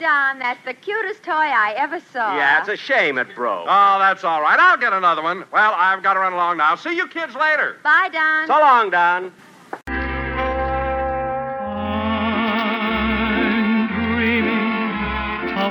Don, 0.00 0.40
that's 0.40 0.64
the 0.64 0.74
cutest 0.74 1.22
toy 1.22 1.30
I 1.30 1.74
ever 1.76 2.00
saw. 2.12 2.36
Yeah, 2.36 2.58
it's 2.58 2.68
a 2.68 2.76
shame 2.76 3.18
it 3.18 3.36
broke. 3.36 3.66
Oh, 3.68 3.98
that's 4.00 4.24
all 4.24 4.42
right. 4.42 4.58
I'll 4.58 4.76
get 4.76 4.92
another 4.92 5.22
one. 5.22 5.44
Well, 5.52 5.74
I've 5.76 6.02
got 6.02 6.14
to 6.14 6.20
run 6.20 6.32
along 6.32 6.56
now. 6.56 6.74
See 6.74 6.96
you 6.96 7.06
kids 7.06 7.36
later. 7.36 7.76
Bye, 7.84 8.08
Don. 8.12 8.48
So 8.48 8.58
long, 8.58 8.90
Don. 8.90 9.32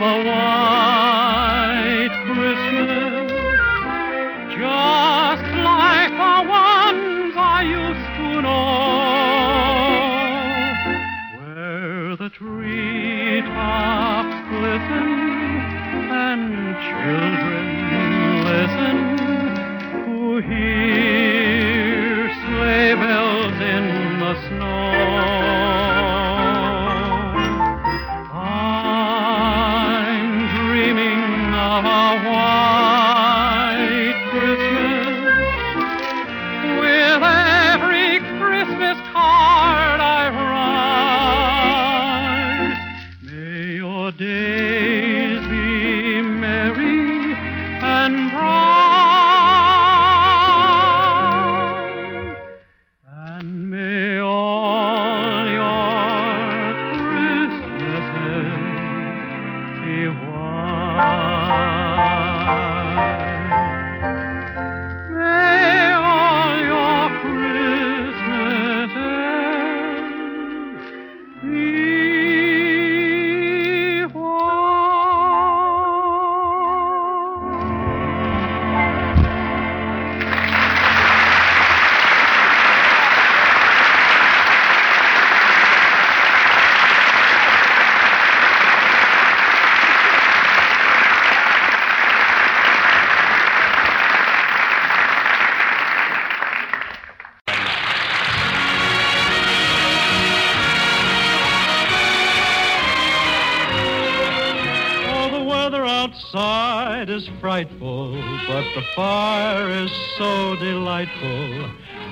Of 0.04 0.26
a 0.26 0.81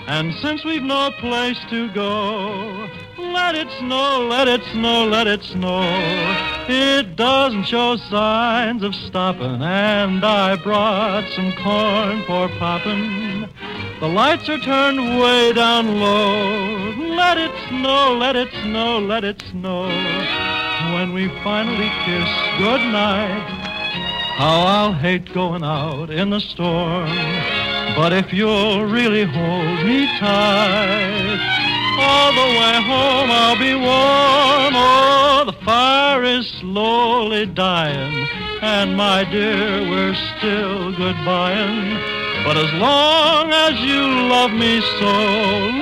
And 0.07 0.33
since 0.35 0.63
we've 0.63 0.83
no 0.83 1.11
place 1.19 1.59
to 1.69 1.89
go, 1.91 2.89
let 3.17 3.55
it 3.55 3.67
snow, 3.79 4.27
let 4.27 4.47
it 4.47 4.63
snow, 4.71 5.05
let 5.05 5.27
it 5.27 5.43
snow. 5.43 5.81
It 6.67 7.15
doesn't 7.15 7.65
show 7.65 7.95
signs 7.95 8.83
of 8.83 8.95
stopping, 8.95 9.61
and 9.61 10.23
I 10.23 10.55
brought 10.55 11.29
some 11.35 11.53
corn 11.53 12.23
for 12.25 12.49
popping. 12.57 13.47
The 13.99 14.07
lights 14.07 14.47
are 14.49 14.57
turned 14.59 15.19
way 15.19 15.53
down 15.53 15.99
low. 15.99 16.95
Let 17.15 17.37
it 17.37 17.51
snow, 17.67 18.15
let 18.17 18.35
it 18.35 18.49
snow, 18.63 18.99
let 18.99 19.23
it 19.23 19.43
snow. 19.51 19.87
When 20.93 21.13
we 21.13 21.27
finally 21.43 21.89
kiss 22.05 22.29
goodnight, 22.57 23.47
how 24.37 24.61
I'll 24.61 24.93
hate 24.93 25.33
going 25.33 25.63
out 25.63 26.09
in 26.09 26.29
the 26.29 26.39
storm. 26.39 27.58
But 27.95 28.13
if 28.13 28.31
you'll 28.33 28.85
really 28.85 29.25
hold 29.25 29.85
me 29.85 30.07
tight, 30.19 31.39
all 31.99 32.31
the 32.31 32.49
way 32.57 32.75
home 32.81 33.29
I'll 33.31 33.59
be 33.59 33.75
warm. 33.75 34.73
Oh, 34.75 35.43
the 35.45 35.65
fire 35.65 36.23
is 36.23 36.47
slowly 36.59 37.45
dying, 37.45 38.27
and 38.61 38.95
my 38.95 39.23
dear, 39.23 39.81
we're 39.89 40.15
still 40.37 40.93
goodbying. 40.93 42.19
But 42.45 42.57
as 42.57 42.73
long 42.73 43.51
as 43.51 43.79
you 43.81 44.01
love 44.29 44.51
me 44.51 44.81
so, 44.99 45.13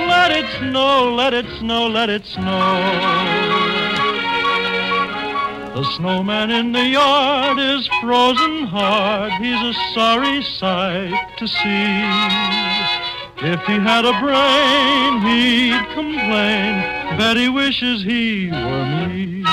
let 0.08 0.32
it 0.32 0.46
snow, 0.60 1.14
let 1.14 1.34
it 1.34 1.46
snow, 1.60 1.88
let 1.88 2.10
it 2.10 2.26
snow. 2.26 3.87
The 5.78 5.84
snowman 5.98 6.50
in 6.50 6.72
the 6.72 6.84
yard 6.84 7.60
is 7.60 7.88
frozen 8.02 8.66
hard. 8.66 9.32
He's 9.34 9.62
a 9.62 9.74
sorry 9.94 10.42
sight 10.42 11.38
to 11.38 11.48
see. 11.48 12.02
If 13.46 13.62
he 13.68 13.74
had 13.74 14.04
a 14.04 14.20
brain, 14.20 15.22
he'd 15.22 15.86
complain. 15.94 17.20
Bet 17.20 17.38
he 17.38 17.48
wishes 17.50 18.02
he 18.02 18.50
were 18.50 18.86
me. 19.06 19.44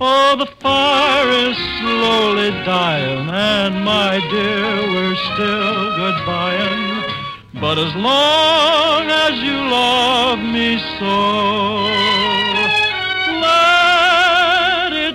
Oh, 0.00 0.34
the 0.36 0.50
fire 0.58 1.28
is 1.28 1.56
slowly 1.78 2.50
dying, 2.66 3.30
and 3.30 3.84
my 3.84 4.18
dear, 4.32 4.90
we're 4.90 5.14
still 5.14 5.92
goodbying. 6.00 7.60
But 7.60 7.78
as 7.78 7.94
long 7.94 9.08
as 9.08 9.40
you 9.40 9.54
love 9.70 10.40
me 10.40 10.78
so, 10.98 12.53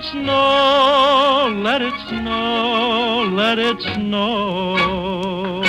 it 0.00 0.04
snow, 0.04 1.60
let 1.62 1.82
it 1.82 1.92
snow, 2.08 3.30
let 3.34 3.58
it 3.58 3.80
snow. 3.82 5.60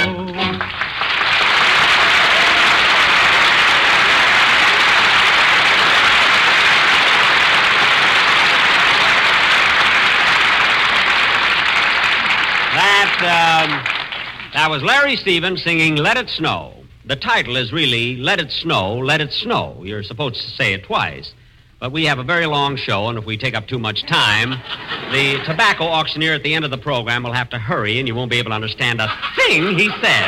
That, 12.73 13.17
um, 13.19 14.51
that 14.53 14.69
was 14.69 14.81
Larry 14.81 15.17
Stevens 15.17 15.61
singing 15.61 15.97
Let 15.97 16.15
It 16.17 16.29
Snow. 16.29 16.75
The 17.05 17.17
title 17.17 17.57
is 17.57 17.73
really 17.73 18.15
Let 18.15 18.39
It 18.39 18.51
Snow, 18.51 18.97
Let 18.97 19.19
It 19.19 19.33
Snow. 19.33 19.81
You're 19.83 20.03
supposed 20.03 20.41
to 20.41 20.49
say 20.51 20.73
it 20.73 20.85
twice. 20.85 21.33
But 21.81 21.91
we 21.91 22.05
have 22.05 22.19
a 22.19 22.23
very 22.23 22.45
long 22.45 22.75
show, 22.75 23.07
and 23.07 23.17
if 23.17 23.25
we 23.25 23.37
take 23.37 23.55
up 23.55 23.67
too 23.67 23.79
much 23.79 24.05
time, 24.05 24.51
the 25.11 25.43
tobacco 25.45 25.85
auctioneer 25.85 26.35
at 26.35 26.43
the 26.43 26.53
end 26.53 26.63
of 26.63 26.69
the 26.69 26.77
program 26.77 27.23
will 27.23 27.33
have 27.33 27.49
to 27.49 27.57
hurry, 27.57 27.97
and 27.97 28.07
you 28.07 28.13
won't 28.13 28.29
be 28.29 28.37
able 28.37 28.51
to 28.51 28.55
understand 28.55 29.01
a 29.01 29.07
thing 29.35 29.75
he 29.79 29.89
says. 29.99 30.27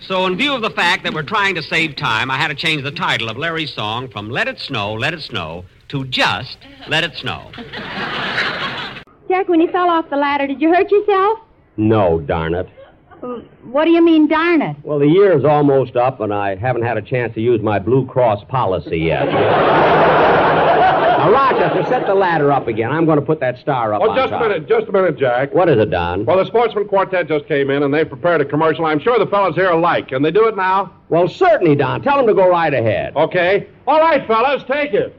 So, 0.00 0.24
in 0.24 0.38
view 0.38 0.54
of 0.54 0.62
the 0.62 0.70
fact 0.70 1.04
that 1.04 1.12
we're 1.12 1.22
trying 1.22 1.54
to 1.56 1.62
save 1.62 1.94
time, 1.96 2.30
I 2.30 2.38
had 2.38 2.48
to 2.48 2.54
change 2.54 2.82
the 2.82 2.90
title 2.90 3.28
of 3.28 3.36
Larry's 3.36 3.74
song 3.74 4.08
from 4.08 4.30
Let 4.30 4.48
It 4.48 4.58
Snow, 4.58 4.94
Let 4.94 5.12
It 5.12 5.20
Snow 5.20 5.66
to 5.88 6.06
just 6.06 6.56
Let 6.88 7.04
It 7.04 7.16
Snow. 7.16 7.50
Jack, 9.28 9.48
when 9.48 9.60
you 9.60 9.70
fell 9.70 9.90
off 9.90 10.08
the 10.08 10.16
ladder, 10.16 10.46
did 10.46 10.62
you 10.62 10.72
hurt 10.72 10.90
yourself? 10.90 11.40
No, 11.76 12.20
darn 12.20 12.54
it. 12.54 12.66
What 13.64 13.84
do 13.86 13.90
you 13.90 14.02
mean, 14.04 14.28
darn 14.28 14.60
it? 14.62 14.76
Well, 14.82 14.98
the 14.98 15.06
year's 15.08 15.44
almost 15.44 15.96
up, 15.96 16.20
and 16.20 16.32
I 16.32 16.54
haven't 16.56 16.82
had 16.82 16.96
a 16.98 17.02
chance 17.02 17.34
to 17.34 17.40
use 17.40 17.60
my 17.62 17.78
Blue 17.78 18.06
Cross 18.06 18.44
policy 18.48 18.98
yet. 18.98 19.24
now, 19.26 21.30
Rochester, 21.30 21.84
set 21.88 22.06
the 22.06 22.14
ladder 22.14 22.52
up 22.52 22.68
again. 22.68 22.92
I'm 22.92 23.06
going 23.06 23.18
to 23.18 23.24
put 23.24 23.40
that 23.40 23.58
star 23.58 23.94
up 23.94 24.02
Oh, 24.02 24.10
on 24.10 24.16
just 24.16 24.30
a 24.32 24.38
minute, 24.38 24.68
just 24.68 24.88
a 24.88 24.92
minute, 24.92 25.16
Jack. 25.18 25.54
What 25.54 25.70
is 25.70 25.78
it, 25.78 25.90
Don? 25.90 26.26
Well, 26.26 26.36
the 26.36 26.44
Sportsmen 26.44 26.86
Quartet 26.86 27.26
just 27.28 27.46
came 27.46 27.70
in, 27.70 27.82
and 27.82 27.94
they've 27.94 28.08
prepared 28.08 28.42
a 28.42 28.44
commercial 28.44 28.84
I'm 28.84 29.00
sure 29.00 29.18
the 29.18 29.26
fellas 29.26 29.54
here 29.54 29.72
will 29.72 29.80
like. 29.80 30.08
Can 30.08 30.20
they 30.22 30.30
do 30.30 30.46
it 30.46 30.54
now? 30.56 30.92
Well, 31.08 31.26
certainly, 31.26 31.74
Don. 31.76 32.02
Tell 32.02 32.18
them 32.18 32.26
to 32.26 32.34
go 32.34 32.48
right 32.50 32.74
ahead. 32.74 33.16
Okay. 33.16 33.68
All 33.86 34.00
right, 34.00 34.26
fellas, 34.26 34.62
take 34.64 34.92
it. 34.92 35.16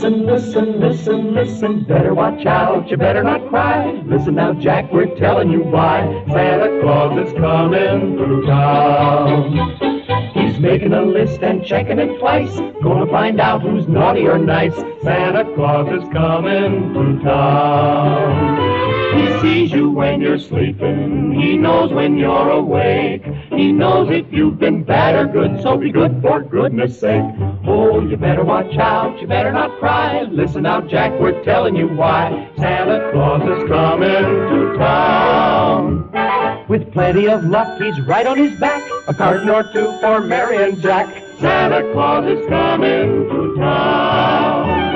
Listen 0.00 0.24
Listen, 0.24 0.80
listen, 0.80 1.34
listen, 1.34 1.84
better 1.84 2.14
watch 2.14 2.46
out, 2.46 2.88
you 2.88 2.96
better 2.96 3.22
not 3.22 3.46
cry. 3.50 3.92
Listen 4.06 4.34
now, 4.34 4.54
Jack, 4.54 4.90
we're 4.90 5.14
telling 5.18 5.50
you 5.50 5.60
why. 5.60 6.24
Santa 6.28 6.80
Claus 6.80 7.28
is 7.28 7.34
coming 7.34 8.16
through 8.16 8.46
town. 8.46 10.32
He's 10.32 10.58
making 10.58 10.94
a 10.94 11.02
list 11.02 11.42
and 11.42 11.62
checking 11.66 11.98
it 11.98 12.18
twice. 12.18 12.58
Gonna 12.82 13.10
find 13.10 13.38
out 13.42 13.60
who's 13.60 13.86
naughty 13.88 14.26
or 14.26 14.38
nice. 14.38 14.74
Santa 15.02 15.44
Claus 15.54 16.02
is 16.02 16.08
coming 16.14 16.94
through 16.94 17.22
town. 17.22 18.99
He 19.14 19.40
sees 19.40 19.72
you 19.72 19.90
when 19.90 20.20
you're 20.20 20.38
sleeping. 20.38 21.32
He 21.32 21.56
knows 21.56 21.92
when 21.92 22.16
you're 22.16 22.50
awake. 22.50 23.24
He 23.50 23.72
knows 23.72 24.10
if 24.10 24.32
you've 24.32 24.58
been 24.58 24.84
bad 24.84 25.14
or 25.16 25.26
good, 25.26 25.62
so 25.62 25.76
be 25.76 25.90
good 25.90 26.20
for 26.22 26.42
goodness 26.42 26.98
sake. 26.98 27.24
Oh, 27.66 28.00
you 28.00 28.16
better 28.16 28.44
watch 28.44 28.76
out, 28.76 29.20
you 29.20 29.26
better 29.26 29.52
not 29.52 29.78
cry. 29.78 30.22
Listen 30.22 30.66
out, 30.66 30.88
Jack, 30.88 31.18
we're 31.20 31.42
telling 31.44 31.76
you 31.76 31.88
why. 31.88 32.50
Santa 32.56 33.10
Claus 33.12 33.42
is 33.42 33.68
coming 33.68 34.08
to 34.08 34.76
town. 34.78 36.66
With 36.68 36.92
plenty 36.92 37.28
of 37.28 37.44
luck, 37.44 37.80
he's 37.80 38.00
right 38.02 38.26
on 38.26 38.38
his 38.38 38.58
back. 38.60 38.88
A 39.08 39.14
carton 39.14 39.48
or 39.48 39.64
two 39.72 39.92
for 40.00 40.20
Mary 40.20 40.62
and 40.62 40.80
Jack. 40.80 41.08
Santa 41.40 41.90
Claus 41.92 42.26
is 42.26 42.46
coming 42.48 43.28
to 43.28 43.56
town. 43.56 44.89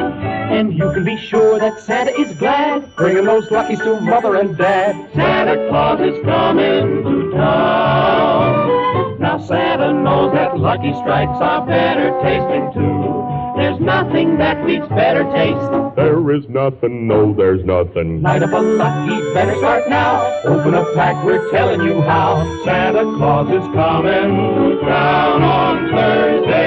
And 0.55 0.73
you 0.73 0.93
can 0.93 1.05
be 1.05 1.17
sure 1.17 1.59
that 1.59 1.81
Santa 1.81 2.13
is 2.17 2.33
glad, 2.39 2.95
bringing 2.95 3.25
those 3.25 3.51
luckies 3.51 3.81
to 3.81 4.01
Mother 4.01 4.37
and 4.37 4.57
Dad. 4.57 4.95
Santa 5.13 5.69
Claus 5.69 6.01
is 6.01 6.25
coming 6.25 7.03
to 7.03 7.33
town. 7.33 9.19
Now 9.19 9.39
Santa 9.39 9.93
knows 9.93 10.33
that 10.33 10.57
Lucky 10.57 10.95
Strikes 10.95 11.41
are 11.41 11.67
better 11.67 12.17
tasting 12.23 12.73
too. 12.73 13.25
There's 13.57 13.81
nothing 13.81 14.39
that 14.39 14.65
beats 14.65 14.87
better 14.89 15.25
taste. 15.33 15.97
There 15.97 16.31
is 16.33 16.49
nothing, 16.49 17.09
no, 17.09 17.35
there's 17.35 17.65
nothing. 17.65 18.23
Light 18.23 18.45
up 18.45 18.53
a 18.53 18.59
lucky, 18.59 19.35
better 19.35 19.57
start 19.57 19.89
now. 19.89 20.41
Open 20.45 20.75
a 20.75 20.85
pack, 20.95 21.25
we're 21.25 21.51
telling 21.51 21.83
you 21.83 22.01
how. 22.03 22.45
Santa 22.65 23.03
Claus 23.17 23.49
is 23.51 23.67
coming 23.75 24.37
to 24.37 24.81
town 24.83 25.43
on 25.43 25.91
Thursday. 25.91 26.64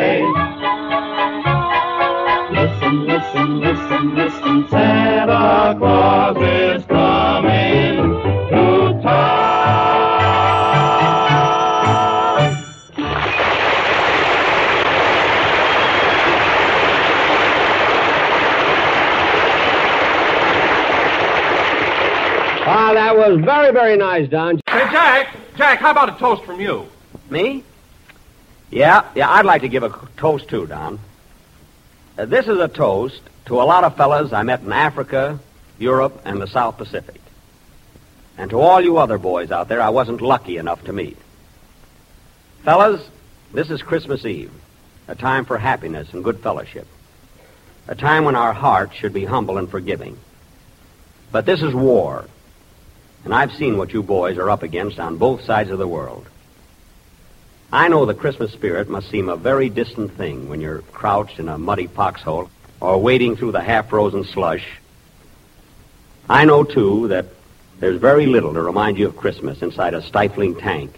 Was 23.17 23.39
very, 23.43 23.71
very 23.71 23.97
nice, 23.97 24.29
Don. 24.29 24.57
Say, 24.57 24.61
Jack, 24.91 25.35
Jack, 25.55 25.79
how 25.79 25.91
about 25.91 26.15
a 26.15 26.19
toast 26.19 26.43
from 26.43 26.61
you? 26.61 26.85
Me? 27.29 27.63
Yeah, 28.69 29.09
yeah, 29.15 29.29
I'd 29.29 29.45
like 29.45 29.61
to 29.61 29.67
give 29.67 29.83
a 29.83 29.89
toast 30.17 30.49
too, 30.49 30.67
Don. 30.67 30.99
Uh, 32.17 32.25
this 32.25 32.47
is 32.47 32.59
a 32.59 32.67
toast 32.67 33.21
to 33.45 33.61
a 33.61 33.63
lot 33.63 33.83
of 33.83 33.95
fellas 33.95 34.33
I 34.33 34.43
met 34.43 34.61
in 34.61 34.71
Africa, 34.71 35.39
Europe, 35.79 36.21
and 36.25 36.41
the 36.41 36.47
South 36.47 36.77
Pacific. 36.77 37.21
And 38.37 38.51
to 38.51 38.59
all 38.59 38.81
you 38.81 38.97
other 38.97 39.17
boys 39.17 39.51
out 39.51 39.67
there 39.67 39.81
I 39.81 39.89
wasn't 39.89 40.21
lucky 40.21 40.57
enough 40.57 40.83
to 40.85 40.93
meet. 40.93 41.17
Fellas, 42.63 43.01
this 43.53 43.69
is 43.69 43.81
Christmas 43.81 44.25
Eve, 44.25 44.51
a 45.07 45.15
time 45.15 45.45
for 45.45 45.57
happiness 45.57 46.13
and 46.13 46.23
good 46.23 46.39
fellowship. 46.39 46.87
A 47.87 47.95
time 47.95 48.25
when 48.25 48.35
our 48.35 48.53
hearts 48.53 48.95
should 48.95 49.13
be 49.13 49.25
humble 49.25 49.57
and 49.57 49.69
forgiving. 49.69 50.17
But 51.31 51.45
this 51.45 51.61
is 51.61 51.73
war, 51.73 52.25
and 53.27 53.35
I've 53.35 53.53
seen 53.55 53.77
what 53.77 53.91
you 53.91 54.01
boys 54.01 54.37
are 54.37 54.49
up 54.49 54.63
against 54.63 55.01
on 55.01 55.17
both 55.17 55.43
sides 55.43 55.69
of 55.69 55.79
the 55.79 55.87
world. 55.87 56.25
I 57.73 57.89
know 57.89 58.05
the 58.05 58.13
Christmas 58.13 58.53
spirit 58.53 58.87
must 58.87 59.09
seem 59.09 59.27
a 59.27 59.35
very 59.35 59.67
distant 59.67 60.13
thing 60.13 60.47
when 60.47 60.61
you're 60.61 60.79
crouched 60.93 61.37
in 61.37 61.49
a 61.49 61.57
muddy 61.57 61.87
foxhole 61.87 62.49
or 62.79 63.01
wading 63.01 63.35
through 63.35 63.51
the 63.51 63.59
half-frozen 63.59 64.23
slush. 64.23 64.65
I 66.29 66.45
know, 66.45 66.63
too, 66.63 67.09
that 67.09 67.25
there's 67.81 67.99
very 67.99 68.27
little 68.27 68.53
to 68.53 68.61
remind 68.61 68.97
you 68.97 69.07
of 69.07 69.17
Christmas 69.17 69.61
inside 69.61 69.93
a 69.93 70.01
stifling 70.01 70.55
tank 70.55 70.97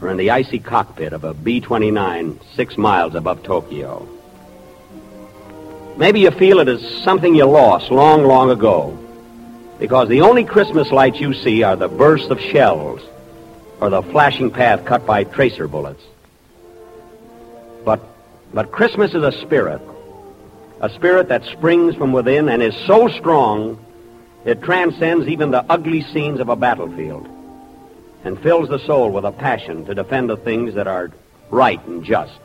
or 0.00 0.08
in 0.08 0.16
the 0.16 0.30
icy 0.30 0.58
cockpit 0.58 1.12
of 1.12 1.24
a 1.24 1.34
B-29 1.34 2.38
six 2.54 2.78
miles 2.78 3.14
above 3.14 3.42
Tokyo. 3.42 4.08
Maybe 5.98 6.20
you 6.20 6.30
feel 6.30 6.60
it 6.60 6.68
is 6.70 7.02
something 7.04 7.34
you 7.34 7.44
lost 7.44 7.90
long, 7.90 8.24
long 8.24 8.50
ago 8.50 8.98
because 9.80 10.08
the 10.10 10.20
only 10.20 10.44
Christmas 10.44 10.90
lights 10.90 11.18
you 11.18 11.32
see 11.32 11.62
are 11.62 11.74
the 11.74 11.88
bursts 11.88 12.28
of 12.28 12.38
shells 12.38 13.00
or 13.80 13.88
the 13.88 14.02
flashing 14.02 14.50
path 14.50 14.84
cut 14.84 15.06
by 15.06 15.24
tracer 15.24 15.66
bullets. 15.66 16.04
But, 17.82 18.00
but 18.52 18.70
Christmas 18.70 19.14
is 19.14 19.22
a 19.22 19.32
spirit, 19.32 19.80
a 20.82 20.90
spirit 20.90 21.28
that 21.28 21.46
springs 21.46 21.94
from 21.96 22.12
within 22.12 22.50
and 22.50 22.62
is 22.62 22.76
so 22.86 23.08
strong 23.08 23.82
it 24.44 24.62
transcends 24.62 25.26
even 25.28 25.50
the 25.50 25.64
ugly 25.70 26.02
scenes 26.02 26.40
of 26.40 26.50
a 26.50 26.56
battlefield 26.56 27.26
and 28.22 28.38
fills 28.42 28.68
the 28.68 28.78
soul 28.80 29.10
with 29.10 29.24
a 29.24 29.32
passion 29.32 29.86
to 29.86 29.94
defend 29.94 30.28
the 30.28 30.36
things 30.36 30.74
that 30.74 30.88
are 30.88 31.10
right 31.50 31.82
and 31.86 32.04
just. 32.04 32.38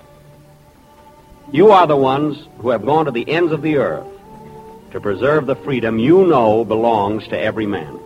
You 1.52 1.72
are 1.72 1.86
the 1.86 1.98
ones 1.98 2.48
who 2.60 2.70
have 2.70 2.86
gone 2.86 3.06
to 3.06 3.12
the 3.12 3.30
ends 3.30 3.52
of 3.52 3.62
the 3.62 3.76
earth 3.76 4.08
to 4.92 5.00
preserve 5.00 5.46
the 5.46 5.56
freedom 5.56 6.00
you 6.00 6.26
know 6.26 6.64
belongs 6.64 7.28
to 7.28 7.40
every 7.40 7.66
man 7.66 8.00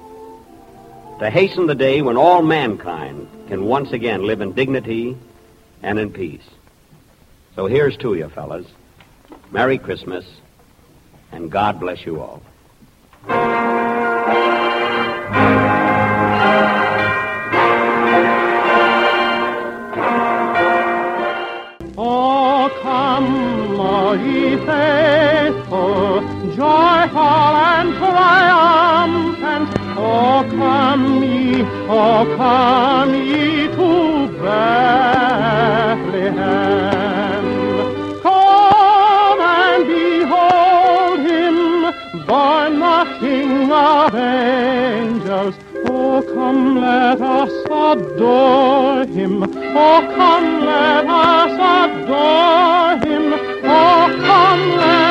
to 1.20 1.30
hasten 1.30 1.68
the 1.68 1.76
day 1.76 2.02
when 2.02 2.16
all 2.16 2.42
mankind 2.42 3.28
can 3.50 3.66
once 3.66 3.92
again 3.92 4.24
live 4.24 4.40
in 4.40 4.54
dignity 4.54 5.18
and 5.84 6.00
in 6.00 6.12
peace. 6.12 6.50
So 7.56 7.68
here's 7.68 7.98
to 7.98 8.16
you, 8.16 8.30
fellas. 8.30 8.66
Merry 9.52 9.78
Christmas, 9.78 10.26
and 11.32 11.52
God 11.52 11.80
bless 11.80 12.06
you 12.06 12.22
all. 12.22 12.42
Oh, 22.02 22.80
come, 22.82 23.80
all 23.80 24.16
ye 24.16 24.56
faithful, 24.66 26.19
and 27.56 27.94
triumphant. 27.96 29.70
Oh, 29.98 30.44
come 30.50 31.24
ye, 31.24 31.64
oh, 31.90 32.26
come 32.38 33.14
ye 33.14 33.68
to 33.68 34.28
Bethlehem. 34.42 35.00
Come 38.22 39.42
and 39.42 39.88
behold 39.88 41.20
him, 41.20 41.58
born 42.26 42.80
the 42.80 43.00
King 43.20 43.72
of 43.72 44.16
angels. 44.16 45.56
Oh, 45.86 46.22
come, 46.34 46.78
let 46.82 47.22
us 47.22 47.52
adore 47.66 49.06
him. 49.06 49.44
Oh, 49.44 50.02
come, 50.16 50.66
let 50.66 51.06
us 51.08 51.52
adore 51.76 52.98
him. 53.06 53.34
Oh, 53.64 54.08
come, 54.22 54.64
let 54.78 55.09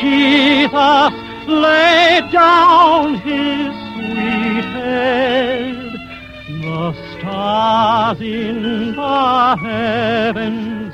Jesus 0.00 1.12
laid 1.46 2.30
down 2.32 3.14
his 3.16 3.65
stars 7.56 8.20
in 8.20 8.94
the 8.94 9.56
heavens 9.56 10.92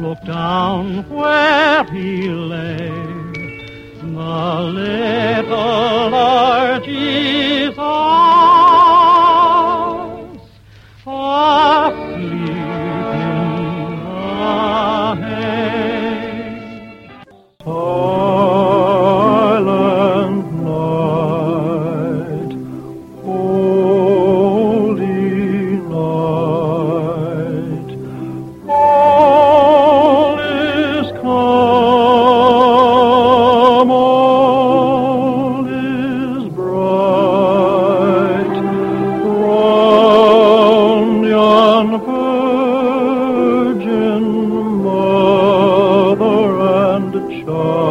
looked 0.00 0.26
down 0.26 1.02
where 1.08 1.82
he 1.92 2.28
lay. 2.28 2.88
The 4.00 4.60
little 4.78 6.10
Lord 6.10 6.84
Jesus 6.84 7.63
说。 47.30 47.83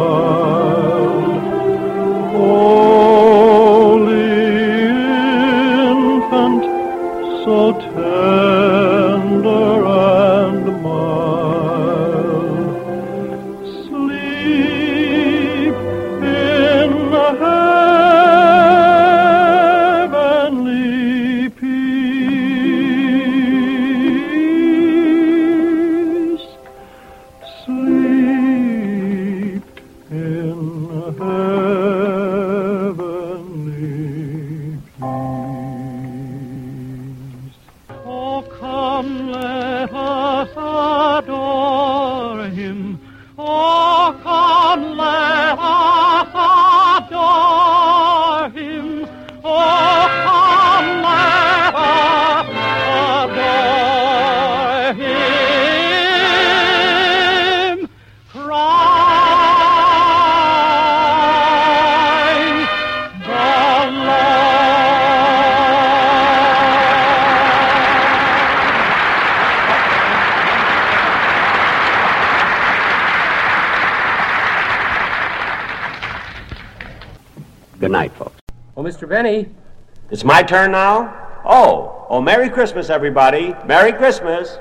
It's 80.10 80.24
my 80.24 80.42
turn 80.42 80.72
now? 80.72 81.40
Oh. 81.44 82.06
Oh, 82.10 82.20
Merry 82.20 82.50
Christmas, 82.50 82.90
everybody. 82.90 83.54
Merry 83.64 83.92
Christmas. 83.92 84.58